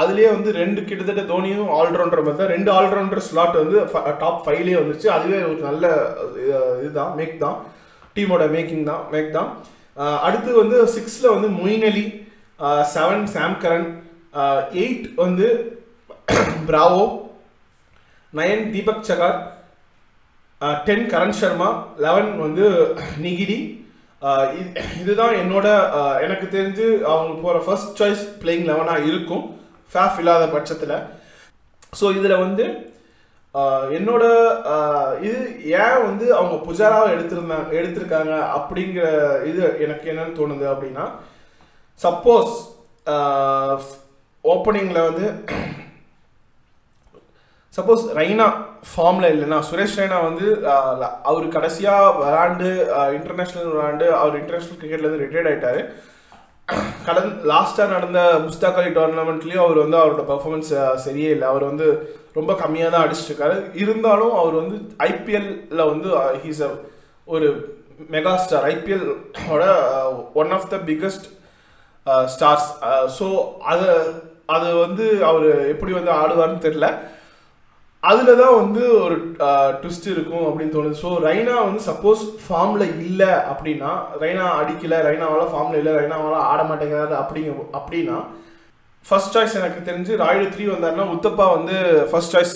[0.02, 2.52] அதுலேயே வந்து ரெண்டு கிட்டத்தட்ட தோனியும் ஆல்ரவுண்டர் மாதிரி தான்.
[2.56, 3.78] ரெண்டு ஆல்ரவுண்டர் ஸ்லாட் வந்து
[4.22, 5.08] டாப் ஃபைவ்லேயே வந்துச்சு.
[5.16, 5.84] அதுவே ஒரு நல்ல
[6.82, 7.58] இதுதான் மேக் தான்.
[8.16, 9.50] டீமோட மேக்கிங் தான் மேக் தான்.
[10.22, 12.04] அடுத்து வந்து சிக்ஸில் வந்து Moeen Ali
[12.92, 13.88] seven Sam Curran
[14.76, 15.46] eight வந்து
[16.66, 17.04] Bravo
[18.32, 19.38] nine Deepak Chahar
[20.84, 22.64] ten Karn Sharma eleven வந்து
[23.24, 23.58] நிகிடி
[24.58, 25.66] இது- இதுதான் என்னோட
[26.20, 29.44] எனக்கு தெரிஞ்சு அவங்க போகிற ஃபர்ஸ்ட் சாய்ஸ் பிளேயிங் லெவனாக இருக்கும்.
[29.92, 30.94] ஃபேஃப் இல்லாத பட்சத்தில்.
[31.92, 32.64] ஸோ இதில் வந்து
[33.98, 34.24] என்னோட
[35.26, 35.38] இது
[35.82, 39.06] ஏன் வந்து அவங்க புஜாராவை எடுத்திருந்தாங்க எடுத்திருக்காங்க அப்படிங்கிற
[39.50, 41.06] இது எனக்கு என்னன்னு தோணுது அப்படின்னா
[42.00, 42.54] சப்போஸ்
[44.44, 45.26] ஓப்பனிங்கில் வந்து
[47.74, 48.46] சப்போஸ் ரைனா
[48.90, 50.46] ஃபார்மில் இல்லைன்னா சுரேஷ் ரெய்னா வந்து
[51.30, 52.68] அவர் கடைசியாக விளாண்டு
[53.16, 55.82] இன்டர்நேஷ்னல் விளாண்டு அவர் இன்டர்நேஷ்னல் கிரிக்கெட்லேருந்து ரிட்டையர்ட் ஆயிட்டாரு.
[57.06, 60.70] கடந்த லாஸ்ட்டாக நடந்த முஸ்தாக் அலி டோர்னமெண்ட்லேயும் அவர் வந்து அவரோட பர்ஃபார்மன்ஸ்
[61.04, 61.46] சரியே இல்லை.
[61.48, 61.86] அவர் வந்து
[62.34, 64.76] ரொம்ப கம்மியாக தான் அடிச்சிட்டுருக்காரு இருந்தாலும் அவர் வந்து
[65.06, 66.08] ஐபிஎல்ல வந்து
[66.42, 66.70] ஹீஸ் அ
[67.28, 67.48] ஒரு
[68.12, 69.06] mega star IPL
[70.34, 71.26] one of the biggest
[72.34, 72.68] stars
[73.18, 73.26] so
[73.64, 73.88] அதை
[74.48, 76.86] அது வந்து அவர் எப்படி வந்து ஆடுவார்னு தெரில
[78.02, 79.16] அதில் தான் வந்து ஒரு
[79.80, 80.96] ட்விஸ்ட் இருக்கும் அப்படின்னு தோணுது.
[81.04, 83.90] ஸோ ரைனா வந்து சப்போஸ் ஃபார்மில் இல்லை அப்படின்னா
[84.22, 88.18] ரைனா அடிக்கலை ரைனாவால் ஃபார்மில் இல்லை ரைனாவால் ஆட மாட்டேங்கிறாரு அப்படிங்க அப்படின்னா
[89.04, 91.76] ஃபர்ஸ்ட் சாய்ஸ் எனக்கு தெரிஞ்சு ராயுடு த்ரீ வந்தார்னா உத்தப்பா வந்து
[92.10, 92.54] ஃபர்ஸ்ட் சாய்ஸ்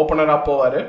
[0.00, 0.80] ஓப்பனராக போவார்.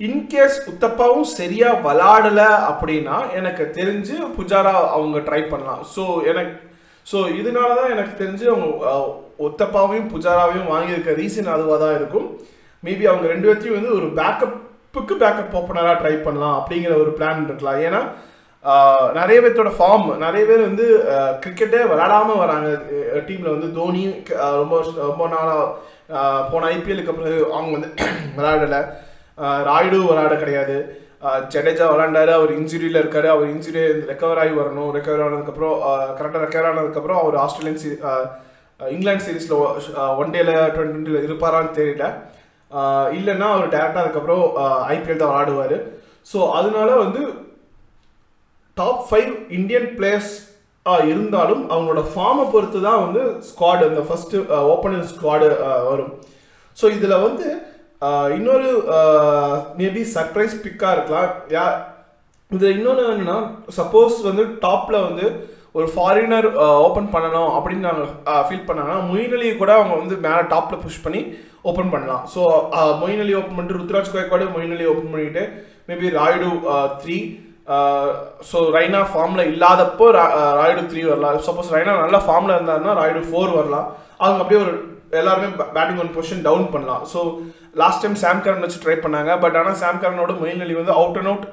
[0.00, 5.82] இன்கேஸ் உத்தப்பாவும் சரியாக விளாடலை அப்படின்னா எனக்கு தெரிஞ்சு புஜாரா அவங்க ட்ரை பண்ணலாம்.
[5.94, 6.54] ஸோ எனக்கு
[7.06, 8.68] ஸோ இதனால தான் எனக்கு தெரிஞ்சு அவங்க
[9.46, 12.28] ஒத்தப்பாவையும் புஜாராவையும் வாங்கியிருக்க ரீசன் அதுவாக தான் இருக்கும்.
[12.82, 17.80] மேபி அவங்க ரெண்டு பேர்த்தையும் வந்து ஒரு பேக்கப்புக்கு பேக்கப் ஓப்பனராக ட்ரை பண்ணலாம் அப்படிங்கிற ஒரு பிளான் இருக்கலாம்.
[17.88, 18.00] ஏன்னா
[19.18, 20.84] நிறைய பேர்த்தோட ஃபார்ம் நிறைய பேர் வந்து
[21.42, 22.68] கிரிக்கெட்டே விளாடாமல் வராங்க.
[23.28, 24.02] டீமில் வந்து தோனி
[24.62, 24.74] ரொம்ப
[25.10, 25.66] ரொம்ப நாளாக
[26.52, 27.90] போன ஐபிஎலுக்கு அப்புறம் அவங்க வந்து
[28.38, 28.80] விளையாடலை.
[29.38, 30.76] ஆஹ் ராயுடு விளையாட கிடையாது.
[31.52, 35.76] ஜடேஜா விளாண்டாரு அவர் இன்ஜுரியில் இருக்காரு அவர் இன்ஜுரி ரெக்கவர் ஆகி வரணும் ரெக்கவர் ஆனதுக்கப்புறம்
[36.18, 37.90] கரெக்டாக ரெக்கவர் ஆனதுக்கப்புறம் அவர் ஆஸ்திரேலியன் சீ
[38.80, 39.56] இங்கிலாந்து சீரீஸில்
[40.20, 42.06] ஒன் டேல டுவெண்ட்டி டுவெண்ட்டியில் இருப்பாரான்னு தெரியல.
[43.18, 44.42] இல்லைன்னா அவர் டேரெக்டாக அதுக்கப்புறம்
[44.94, 45.76] ஐபிஎல் தான் விளாடுவார்
[46.30, 47.22] ஸோ அதனால வந்து
[48.76, 50.34] டாப் ஃபைவ் இந்தியன் பிளேயர்ஸ்
[51.10, 54.42] இருந்தாலும் அவங்களோட ஃபார்மை பொறுத்து தான் வந்து ஸ்குவாடு இந்த ஃபஸ்ட்டு
[54.74, 55.48] ஓப்பனிங் ஸ்குவாடு
[55.90, 56.12] வரும்.
[56.76, 57.46] ஸோ இதில் வந்து
[58.36, 58.70] இன்னொரு
[59.78, 61.30] மேபி சர்ப்ரைஸ் பிக்காக இருக்கலாம்.
[61.48, 61.66] யா
[62.50, 63.36] இதில் இன்னொன்று என்னன்னா
[63.76, 65.26] சப்போஸ் வந்து டாப்பில் வந்து
[65.72, 66.46] ஒரு ஃபாரினர்
[66.86, 68.10] ஓப்பன் பண்ணணும் அப்படின்னு நாங்கள்
[68.46, 71.20] ஃபீல் பண்ணாங்கன்னா மொயின் கூட அவங்க வந்து மேலே டாப்பில் புஷ் பண்ணி
[71.62, 72.22] ஓப்பன் பண்ணலாம்.
[72.34, 72.40] ஸோ
[73.00, 75.42] மொயின் அலி ஓப்பன் பண்ணிட்டு ருத்ராஜ் கோயக்காடு மொயின் அலி ஓப்பன் பண்ணிட்டு
[75.88, 76.48] maybe Rayudu
[77.02, 77.18] three
[78.50, 81.38] so Raina ஃபார்மில் இல்லாதப்போ ரா- ராயுடு த்ரீ வரலாம்.
[81.48, 83.88] சப்போஸ் ரைனா நல்ல ஃபார்மில் இருந்தாருன்னா ராயுடு ஃபோர் வரலாம்.
[84.18, 84.74] அவங்க அப்படியே ஒரு
[85.10, 87.02] எல்லாருமே பேட்டிங் ஒன் பொசிஷன் டவுன் பண்ணலாம்.
[87.12, 87.20] So
[87.82, 89.32] last time Sam Curran வச்சு ட்ரை பண்ணாங்க.
[89.44, 91.46] பட் ஆனால் சாம் கரனோட மொயின் அலி வந்து அவுட் அண்ட் அவுட்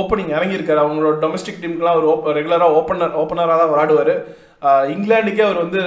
[0.00, 0.80] ஓப்பனிங் இறங்கியிருக்காரு.
[0.84, 4.14] அவங்களோட டொமஸ்டிக் டீமுக்குலாம் அவர் ரெகுலராக ஓப்பனர் ஓப்பனராக தான் விளாடுவார்.
[4.94, 5.80] இங்கிலாண்டுக்கே அவர் வந்து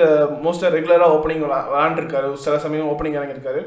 [0.45, 2.27] மோஸ்ட்டாக ரெகுலராக ஓப்பனிங் விளாண்டுருக்காரு.
[2.45, 3.61] சில சமயம் ஓப்பனிங் இறங்கியிருக்காரு.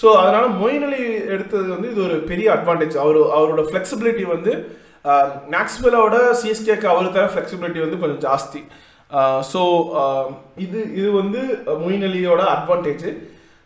[0.00, 1.00] ஸோ அதனால் மொயின் அலி
[1.34, 4.52] எடுத்தது வந்து இது ஒரு பெரிய அட்வான்டேஜ் அவர் அவரோட ஃப்ளெக்சிபிலிட்டி வந்து
[5.54, 8.60] மேக்ஸ்வெலோட சிஎஸ்கேக்கு அவர் தர ஃப்ளெக்சிபிலிட்டி வந்து கொஞ்சம் ஜாஸ்தி.
[9.52, 9.60] ஸோ
[10.64, 11.40] இது இது வந்து
[11.82, 13.06] மொயின் அலியோட அட்வான்டேஜ்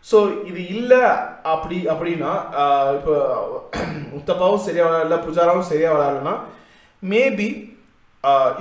[0.05, 0.17] ஸோ
[0.49, 1.01] இது இல்லை
[1.53, 2.33] அப்படி அப்படின்னா
[2.97, 3.15] இப்போ
[4.13, 6.35] முத்தப்பாவும் சரியாக விளையாடல புஜாராவும் சரியாக விளையாடலன்னா
[7.03, 7.49] மேபி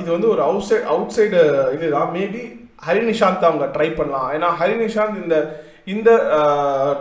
[0.00, 1.38] இது வந்து ஒரு அவுட் சைட் அவுட் சைடு
[1.76, 2.10] இதுதான்.
[2.16, 2.42] மேபி
[2.86, 4.28] ஹரி நிஷாந்த் அவங்க ட்ரை பண்ணலாம்.
[4.34, 5.36] ஏன்னா ஹரி நிஷாந்த் இந்த
[5.94, 6.10] இந்த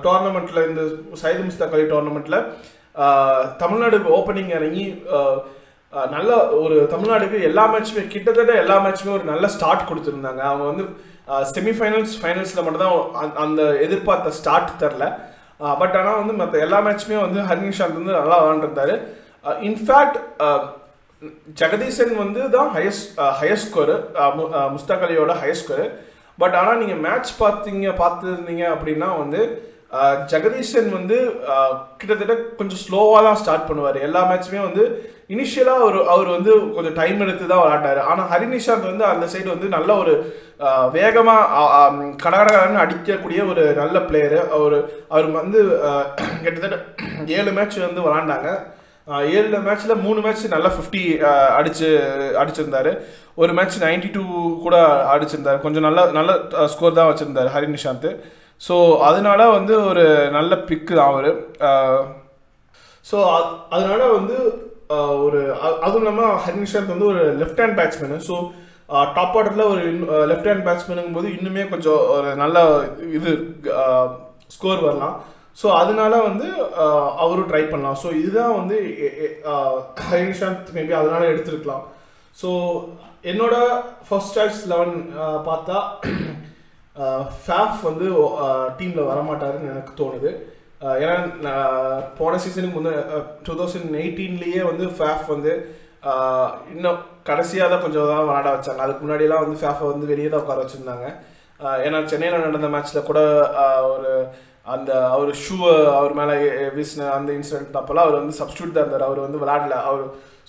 [0.05, 0.81] டோர்னமெண்ட்டில் இந்த
[1.21, 2.39] சைது முஸ்தாக் டோர்னமெண்ட்டில்
[2.97, 4.85] தமிழ்நாடு தமிழ்நாடுக்கு ஓப்பனிங் இறங்கி
[6.15, 10.41] நல்ல ஒரு தமிழ்நாடுக்கு எல்லா மேட்சுமே கிட்டத்தட்ட எல்லா மேட்சுமே ஒரு நல்ல ஸ்டார்ட் கொடுத்துருந்தாங்க.
[10.51, 10.85] அவங்க வந்து
[11.55, 15.05] செமிஃபைனல்ஸ் ஃபைனல்ஸில் மட்டும்தான் அந்த எதிர்பார்த்த ஸ்டார்ட் தரல.
[15.81, 18.95] பட் ஆனால் வந்து மற்ற எல்லா மேட்ச்சுமே வந்து ஹர்னிஷாந்த் வந்து நல்லா விளாண்டுருந்தாரு.
[19.69, 20.17] இன்ஃபேக்ட்
[21.59, 23.07] ஜெகதீசன் வந்து தான் ஹையஸ்ட்
[23.39, 23.95] ஹையஸ்ட் ஸ்கோரு
[24.75, 25.85] முஸ்தாக் அலியோட ஹையஸ்ட் ஸ்கோரு
[26.41, 29.41] பட் ஆனால் நீங்கள் மேட்ச் பார்த்தீங்க பார்த்துருந்தீங்க அப்படின்னா வந்து
[30.31, 31.17] ஜெகதீசன் வந்து
[31.99, 33.97] கிட்டத்தட்ட கொஞ்சம் ஸ்லோவாக தான் ஸ்டார்ட் பண்ணுவார்.
[34.07, 34.83] எல்லா மேட்ச்சுமே வந்து
[35.33, 39.67] இனிஷியலாக அவர் அவர் வந்து கொஞ்சம் டைம் எடுத்து தான் விளாட்டாரு ஆனால் ஹரிநிஷாந்த் வந்து அந்த சைடு வந்து
[39.75, 40.13] நல்ல ஒரு
[40.97, 44.77] வேகமாக கடகடகடன்னு அடிக்கக்கூடிய ஒரு நல்ல பிளேயரு அவர்
[45.13, 45.59] அவர் வந்து
[46.43, 46.77] கிட்டத்தட்ட
[47.39, 48.49] ஏழு மேட்ச் வந்து விளாண்டாங்க
[49.37, 51.01] ஏழு மேட்ச்சில் மூணு மேட்ச் நல்லா ஃபிஃப்டி
[51.57, 51.89] அடிச்சு
[52.41, 52.91] அடிச்சிருந்தாரு.
[53.41, 54.23] ஒரு மேட்ச் 92 டூ
[54.63, 54.75] கூட
[55.13, 55.59] அடிச்சிருந்தாரு.
[55.65, 56.31] கொஞ்சம் நல்ல நல்ல
[56.73, 58.09] ஸ்கோர் தான் வச்சுருந்தார் ஹரி நிஷாந்த்
[58.61, 58.75] ஸோ
[59.09, 60.05] அதனால வந்து ஒரு
[60.37, 61.29] நல்ல பிக்கு தான் அவர்.
[63.05, 63.17] ஸோ
[63.75, 64.37] அதனால வந்து
[64.89, 68.35] ஒரு அதுவும் இல்லாமல் ஹரினிஷாந்த் வந்து ஒரு left hand batsman so
[69.13, 69.83] top ஆர்டரில் ஒரு
[70.27, 73.31] லெஃப்ட் ஹேண்ட் பேட்ஸ்மேனுங்கும் போது இன்னுமே கொஞ்சம் ஒரு நல்ல இது
[74.47, 75.23] ஸ்கோர் வரலாம்.
[75.63, 76.47] ஸோ அதனால வந்து
[77.17, 77.97] அவரும் ட்ரை பண்ணலாம்.
[78.03, 78.77] ஸோ இதுதான் வந்து
[80.11, 81.83] ஹரினிஷாந்த் எ- மேபி அதனால எடுத்துருக்கலாம்.
[82.41, 82.49] ஸோ
[83.23, 83.55] என்னோட
[84.09, 85.13] ஃபர்ஸ்ட் சாய்ஸ் லெவன்
[85.47, 85.77] பார்த்தா
[87.47, 88.05] ஃபேஃப் வந்து
[88.77, 90.31] டீமில் வரமாட்டாருன்னு எனக்கு தோணுது.
[91.05, 91.53] ஏன்னா
[92.19, 92.93] போன சீசனுக்கு முன்னே
[93.45, 95.53] டூ தௌசண்ட் எயிட்டீன்லேயே வந்து ஃபேஃப் வந்து
[96.73, 98.81] இன்னும் கடைசியாக தான் கொஞ்சம் தான் விளாட வச்சாங்க.
[98.85, 101.05] அதுக்கு முன்னாடியெல்லாம் வந்து ஃபேஃபை வந்து வெளியே தான் உட்கார வச்சுருந்தாங்க.
[101.85, 103.21] ஏன்னா சென்னையில் நடந்த மேட்ச்சில் கூட
[103.93, 104.11] ஒரு
[104.73, 106.35] அந்த அவர் ஷூவை அவர் மேலே
[106.75, 109.07] வீசின அந்த இன்சிடென்ட் அப்போல்லாம் அவர் வந்து சப்ஸ்டியூட் தான் இருந்தார்.
[109.09, 109.77] அவர் வந்து விளாடல.
[109.89, 110.03] அவர்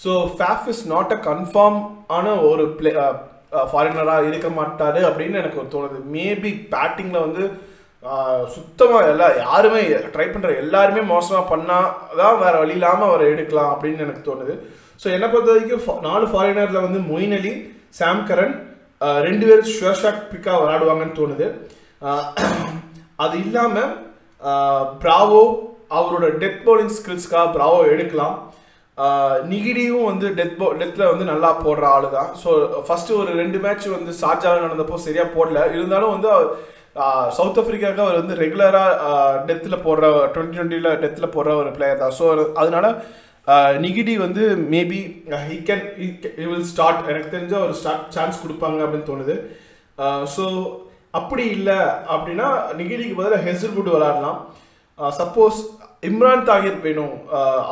[0.04, 1.78] so Faf is not a confirm
[2.16, 2.92] ஆன ஒரு பிளே
[3.72, 5.98] ஃபாரினராக இருக்க மாட்டார் அப்படின்னு எனக்கு ஒரு தோணுது.
[6.16, 7.44] மேபி பேட்டிங்கில் வந்து
[8.54, 9.80] சுத்தமாக எல்லா யாருமே
[10.14, 14.54] ட்ரை பண்ணுற எல்லாருமே மோசமாக பண்ணால் தான் வேறு வழி இல்லாமல் அவரை எடுக்கலாம் அப்படின்னு எனக்கு தோணுது.
[15.00, 17.52] ஸோ என்னை பொறுத்த வரைக்கும் ஃபா- நாலு ஃபாரினரில் வந்து மொயின் அலி
[17.90, 18.54] சாம் கரன்
[19.20, 21.46] ரெண்டு பேர் ஷுவர் பிக்காக விளையாடுவாங்கன்னு தோணுது.
[23.16, 23.92] அது இல்லாமல்
[25.02, 25.42] பிராவோ
[25.90, 28.36] அவரோட டெத் பவுலிங் ஸ்கில்ஸ்க்காக பிராவோ எடுக்கலாம்.
[29.48, 32.50] நிகிடியும் வந்து டெத் போ டெத்தில் வந்து நல்லா போடுற ஆளு தான் ஸோ
[32.86, 35.58] ஃபஸ்ட்டு ஒரு ரெண்டு மேட்ச் வந்து ஷார்ஜாவில் நடந்தப்போ சரியாக போடல.
[35.72, 36.48] இருந்தாலும் வந்து அவர்,
[37.36, 39.12] சவுத் ஆஃப்ரிக்காவுக்கு அவர் வந்து ரெகுலராக
[39.48, 42.16] டெத்தில் போடுற டுவெண்ட்டி டுவெண்ட்டியில் டெத்தில் போடுற ஒரு பிளேயர் தான்.
[42.18, 42.24] ஸோ
[42.62, 42.86] அதனால
[43.84, 45.00] நெகிடி நிகிடி வந்து maybe
[45.48, 45.84] he can
[46.40, 49.36] he will start எனக்கு தெரிஞ்ச ஒரு ஸ்டார்ட் சான்ஸ் கொடுப்பாங்க அப்படின்னு தோணுது.
[50.34, 50.44] ஸோ
[51.18, 51.78] அப்படி இல்லை
[52.14, 54.40] அப்படின்னா நிகிடிக்கு பதிலாக ஹெசல்வுட் விளாடலாம்
[55.20, 55.60] சப்போஸ்
[56.08, 57.14] இம்ரான் தாகிர் வேணும்.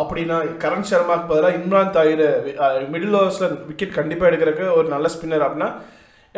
[0.01, 2.25] அப்படின்னா கரண் சர்மாக்கு பதிலாக இம்ரான் தாகிர்
[2.95, 5.71] மிடில் ஓவர்ஸில் விக்கெட் கண்டிப்பாக எடுக்கிறதுக்கு ஒரு நல்ல ஸ்பின்னர் அப்படின்னா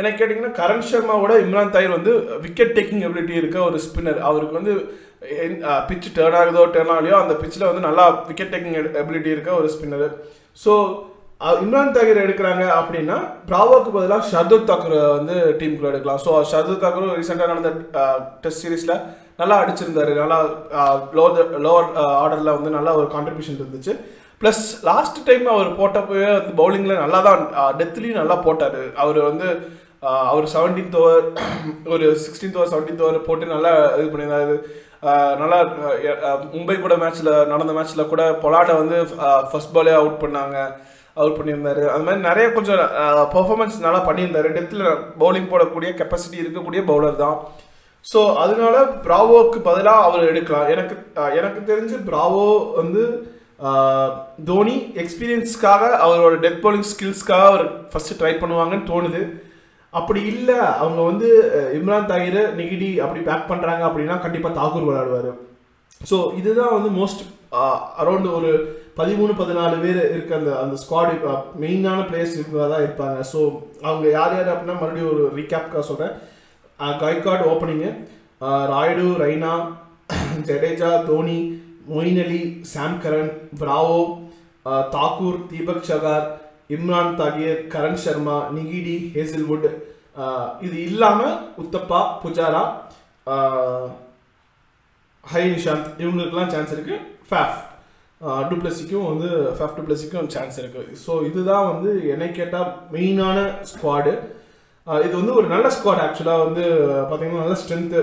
[0.00, 2.12] எனக்கு கேட்டிங்கன்னா கரண் சர்மாவோட இம்ரான் தாயிர் வந்து
[2.44, 4.72] விக்கெட் டேக்கிங் எபிலிட்டி இருக்க ஒரு ஸ்பின்னர் அவருக்கு வந்து
[5.88, 10.08] பிச் டேர்ன் ஆகுதோ டேர்ன் ஆகலையோ அந்த பிச்சில் வந்து நல்லா விக்கெட் டேக்கிங் எபிலிட்டி இருக்க ஒரு ஸ்பின்னர்
[10.64, 10.72] ஸோ
[11.62, 13.16] இம்ரான் தாகிர் எடுக்கிறாங்க அப்படின்னா
[13.48, 16.20] பிராவோக்கு பதிலாக ஷர்துல் தாக்கர் வந்து டீமுக்குள்ள எடுக்கலாம்.
[16.26, 17.72] ஸோ ஷர்துல் தாக்கூர் ரீசெண்டாக நடந்த
[18.44, 18.94] டெஸ்ட் சீரீஸில்
[19.40, 20.12] நல்லா அடிச்சிருந்தாரு.
[20.22, 20.38] நல்லா
[21.18, 21.90] லோவர் லோவர்
[22.22, 23.94] ஆர்டரில் வந்து நல்லா ஒரு கான்ட்ரிபியூஷன் இருந்துச்சு.
[24.42, 27.42] ப்ளஸ் லாஸ்ட் டைம் அவர் போட்டப்பவே வந்து பவுலிங்கில் நல்லா தான்
[27.80, 28.80] டெத்லேயும் நல்லா போட்டார்.
[29.02, 29.48] அவர் வந்து
[30.30, 31.26] அவர் செவன்டீன்த் ஓவர்
[31.94, 34.56] ஒரு சிக்ஸ்டீன்த் ஓவர் செவன்டீன்த் ஓவர் போட்டு நல்லா இது பண்ணியிருந்தாரு.
[35.42, 35.58] நல்லா
[36.54, 38.98] மும்பை கூட மேட்ச்சில் நடந்த மேட்ச்சில் கூட பொலாட்டை வந்து
[39.50, 40.56] ஃபர்ஸ்ட் பாலே அவுட் பண்ணாங்க.
[41.20, 41.84] அவுட் பண்ணியிருந்தாரு.
[41.92, 42.80] அது மாதிரி நிறைய கொஞ்சம்
[43.34, 44.48] பர்ஃபார்மன்ஸ் நல்லா பண்ணியிருந்தாரு.
[44.56, 44.84] டெத்தில்
[45.22, 47.38] பவுலிங் போடக்கூடிய கெப்பாசிட்டி இருக்கக்கூடிய பவுலர் தான்.
[48.04, 50.68] ஸோ அதனால பிராவோக்கு பதிலாக அவர் எடுக்கலாம்.
[50.74, 50.96] எனக்கு
[51.40, 52.44] எனக்கு தெரிஞ்சு பிராவோ
[52.80, 53.02] வந்து
[54.48, 59.22] தோனி எக்ஸ்பீரியன்ஸ்க்காக அவரோட டெத் பவுலிங் ஸ்கில்ஸ்க்காக அவர் ஃபர்ஸ்ட் ட்ரை பண்ணுவாங்கன்னு தோணுது.
[59.98, 61.28] அப்படி இல்லை அவங்க வந்து
[61.78, 65.30] இம்ரான் தாகிர் நெகிடி அப்படி பேக் பண்ணுறாங்க அப்படின்னா கண்டிப்பாக தாகூர் விளையாடுவார்.
[66.00, 67.22] ஸோ இதுதான் வந்து மோஸ்ட்
[68.02, 68.50] அரௌண்ட் ஒரு
[68.98, 71.14] பதிமூணு பதினாலு பேர் இருக்க அந்த அந்த ஸ்குவாடு
[71.62, 73.18] மெயினான பிளேயர்ஸ் இவங்க தான் இருப்பாங்க.
[73.32, 73.40] ஸோ
[73.86, 76.14] அவங்க யார் யார் அப்படின்னா மறுபடியும் ஒரு ரீகேப்காக சொல்கிறேன்
[77.02, 77.90] Gaikwad opening
[78.72, 79.52] Rayudu Raina
[80.48, 81.38] Jadeja Dhoni
[81.88, 82.40] Moeen Ali
[82.72, 83.30] Sam Curran
[83.60, 84.00] Bravo
[84.94, 86.26] Thakur Deepak Chahar
[86.70, 89.68] Imran Tahir Karn Sharma Ngidi Hazlewood
[90.66, 92.62] இது இல்லாமல் உத்தப்பா புஜாரா
[93.26, 93.88] ஆஹ்
[95.24, 96.96] ஹரி நிஷாந்த் இவங்களுக்குலாம் சான்ஸ் இருக்கு.
[97.30, 97.56] ஃபேஃப்
[98.50, 100.82] டுப்ளஸிக்கும் வந்து ஃபேஃப் டுப்ளஸிக்கும் சான்ஸ் இருக்கு.
[101.04, 103.38] ஸோ இதுதான் வந்து என்னை கேட்டால் மெயினான
[103.70, 104.12] ஸ்குவாடு
[104.86, 106.64] இது வந்து ஒரு நல்ல ஸ்குவாட் ஆக்சுவலாக வந்து
[107.08, 108.00] பார்த்தீங்கன்னா நல்ல ஸ்ட்ரென்த்து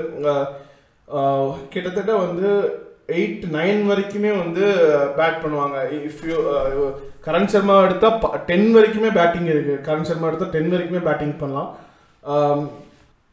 [1.73, 2.49] கிட்டத்தட்ட வந்து
[3.10, 5.78] எயிட் நைன் வரைக்குமே வந்து uh, பேட் பண்ணுவாங்க.
[6.10, 6.92] If you uh,
[7.26, 11.70] Karn Sharma எடுத்தால் டென் வரைக்குமே பேட்டிங் இருக்குது கரண் சர்மா எடுத்தால் டென் வரைக்குமே பேட்டிங் பண்ணலாம்.
[12.24, 12.62] Um,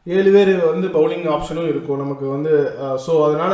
[0.06, 2.02] ஏழு பேர் வந்து பவுலிங் ஆப்ஷனும் இருக்கும்.
[2.04, 2.52] நமக்கு வந்து
[2.84, 3.52] uh, ஸோ அதனால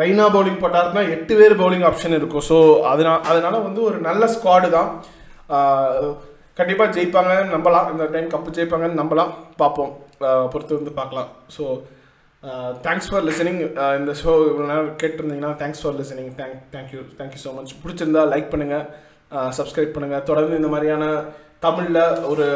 [0.00, 2.46] ரைனா பவுலிங் போட்டாருன்னா எட்டு பேர் பவுலிங் ஆப்ஷன் இருக்கும்.
[2.50, 2.56] ஸோ
[2.92, 4.90] அதனால அதனால வந்து ஒரு நல்ல ஸ்குவாடு தான்.
[6.58, 7.88] கண்டிப்பாக ஜெயிப்பாங்க நம்பலாம்.
[7.92, 9.32] இந்த டைம் கப்பு ஜெயிப்பாங்கன்னு நம்பலாம்.
[9.62, 9.92] பார்ப்போம்.
[10.52, 11.28] பொறுத்து வந்து பார்க்கலாம்.
[11.56, 11.64] ஸோ
[12.82, 13.60] தேங்க்ஸ் ஃபார் லிசனிங்
[13.98, 18.52] இந்த ஷோ இவ்வளோ நேரம் கேட்டிருந்தீங்கன்னா thanks for listening thank thank you thank you so much பிடிச்சிருந்தா லைக்
[18.52, 18.84] பண்ணுங்கள்
[19.56, 21.06] சப்ஸ்கிரைப் uh, பண்ணுங்கள் தொடர்ந்து இந்த மாதிரியான
[21.60, 22.46] தமிழில் ஒரு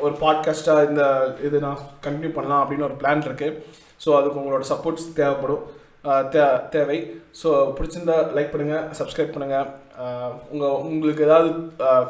[0.00, 1.04] ஒரு பாட்காஸ்ட்டாக இந்த
[1.42, 3.56] இது நான் கண்டினியூ பண்ணலாம் அப்படின்னு ஒரு பிளான் இருக்குது
[4.00, 5.62] ஸோ அதுக்கு உங்களோட சப்போர்ட்ஸ் தேவைப்படும்.
[6.04, 6.98] Uh, தே தேவை.
[7.40, 11.50] ஸோ பிடிச்சிருந்தா லைக் பண்ணுங்கள் சப்ஸ்கிரைப் பண்ணுங்கள் uh, உங்கள் உங்களுக்கு ஏதாவது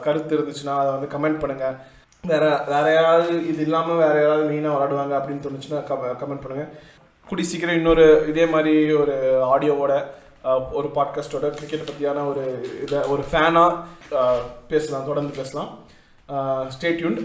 [0.00, 1.76] கருத்து இருந்துச்சுன்னா அதை வந்து கமெண்ட் பண்ணுங்கள்
[2.24, 5.80] வேறு வேறு யாராவது இது இல்லாமல் வேறு யாராவது மெயினாக விளாடுவாங்க அப்படின்னு தோணுச்சுன்னா
[6.20, 6.72] கமெண்ட் பண்ணுங்கள்
[7.32, 9.12] கூடி சீக்கிரம் இன்னொரு இதே மாதிரி ஒரு
[9.44, 9.92] ஆடியோவோட
[10.72, 12.42] ஒரு பாட்காஸ்டோட கிரிக்கெட் பற்றியான ஒரு
[12.82, 13.76] இதை ஒரு ஃபேனாக
[14.68, 15.78] பேசலாம் தொடர்ந்து பேசலாம்.
[16.74, 17.18] ஸ்டேட்யூன்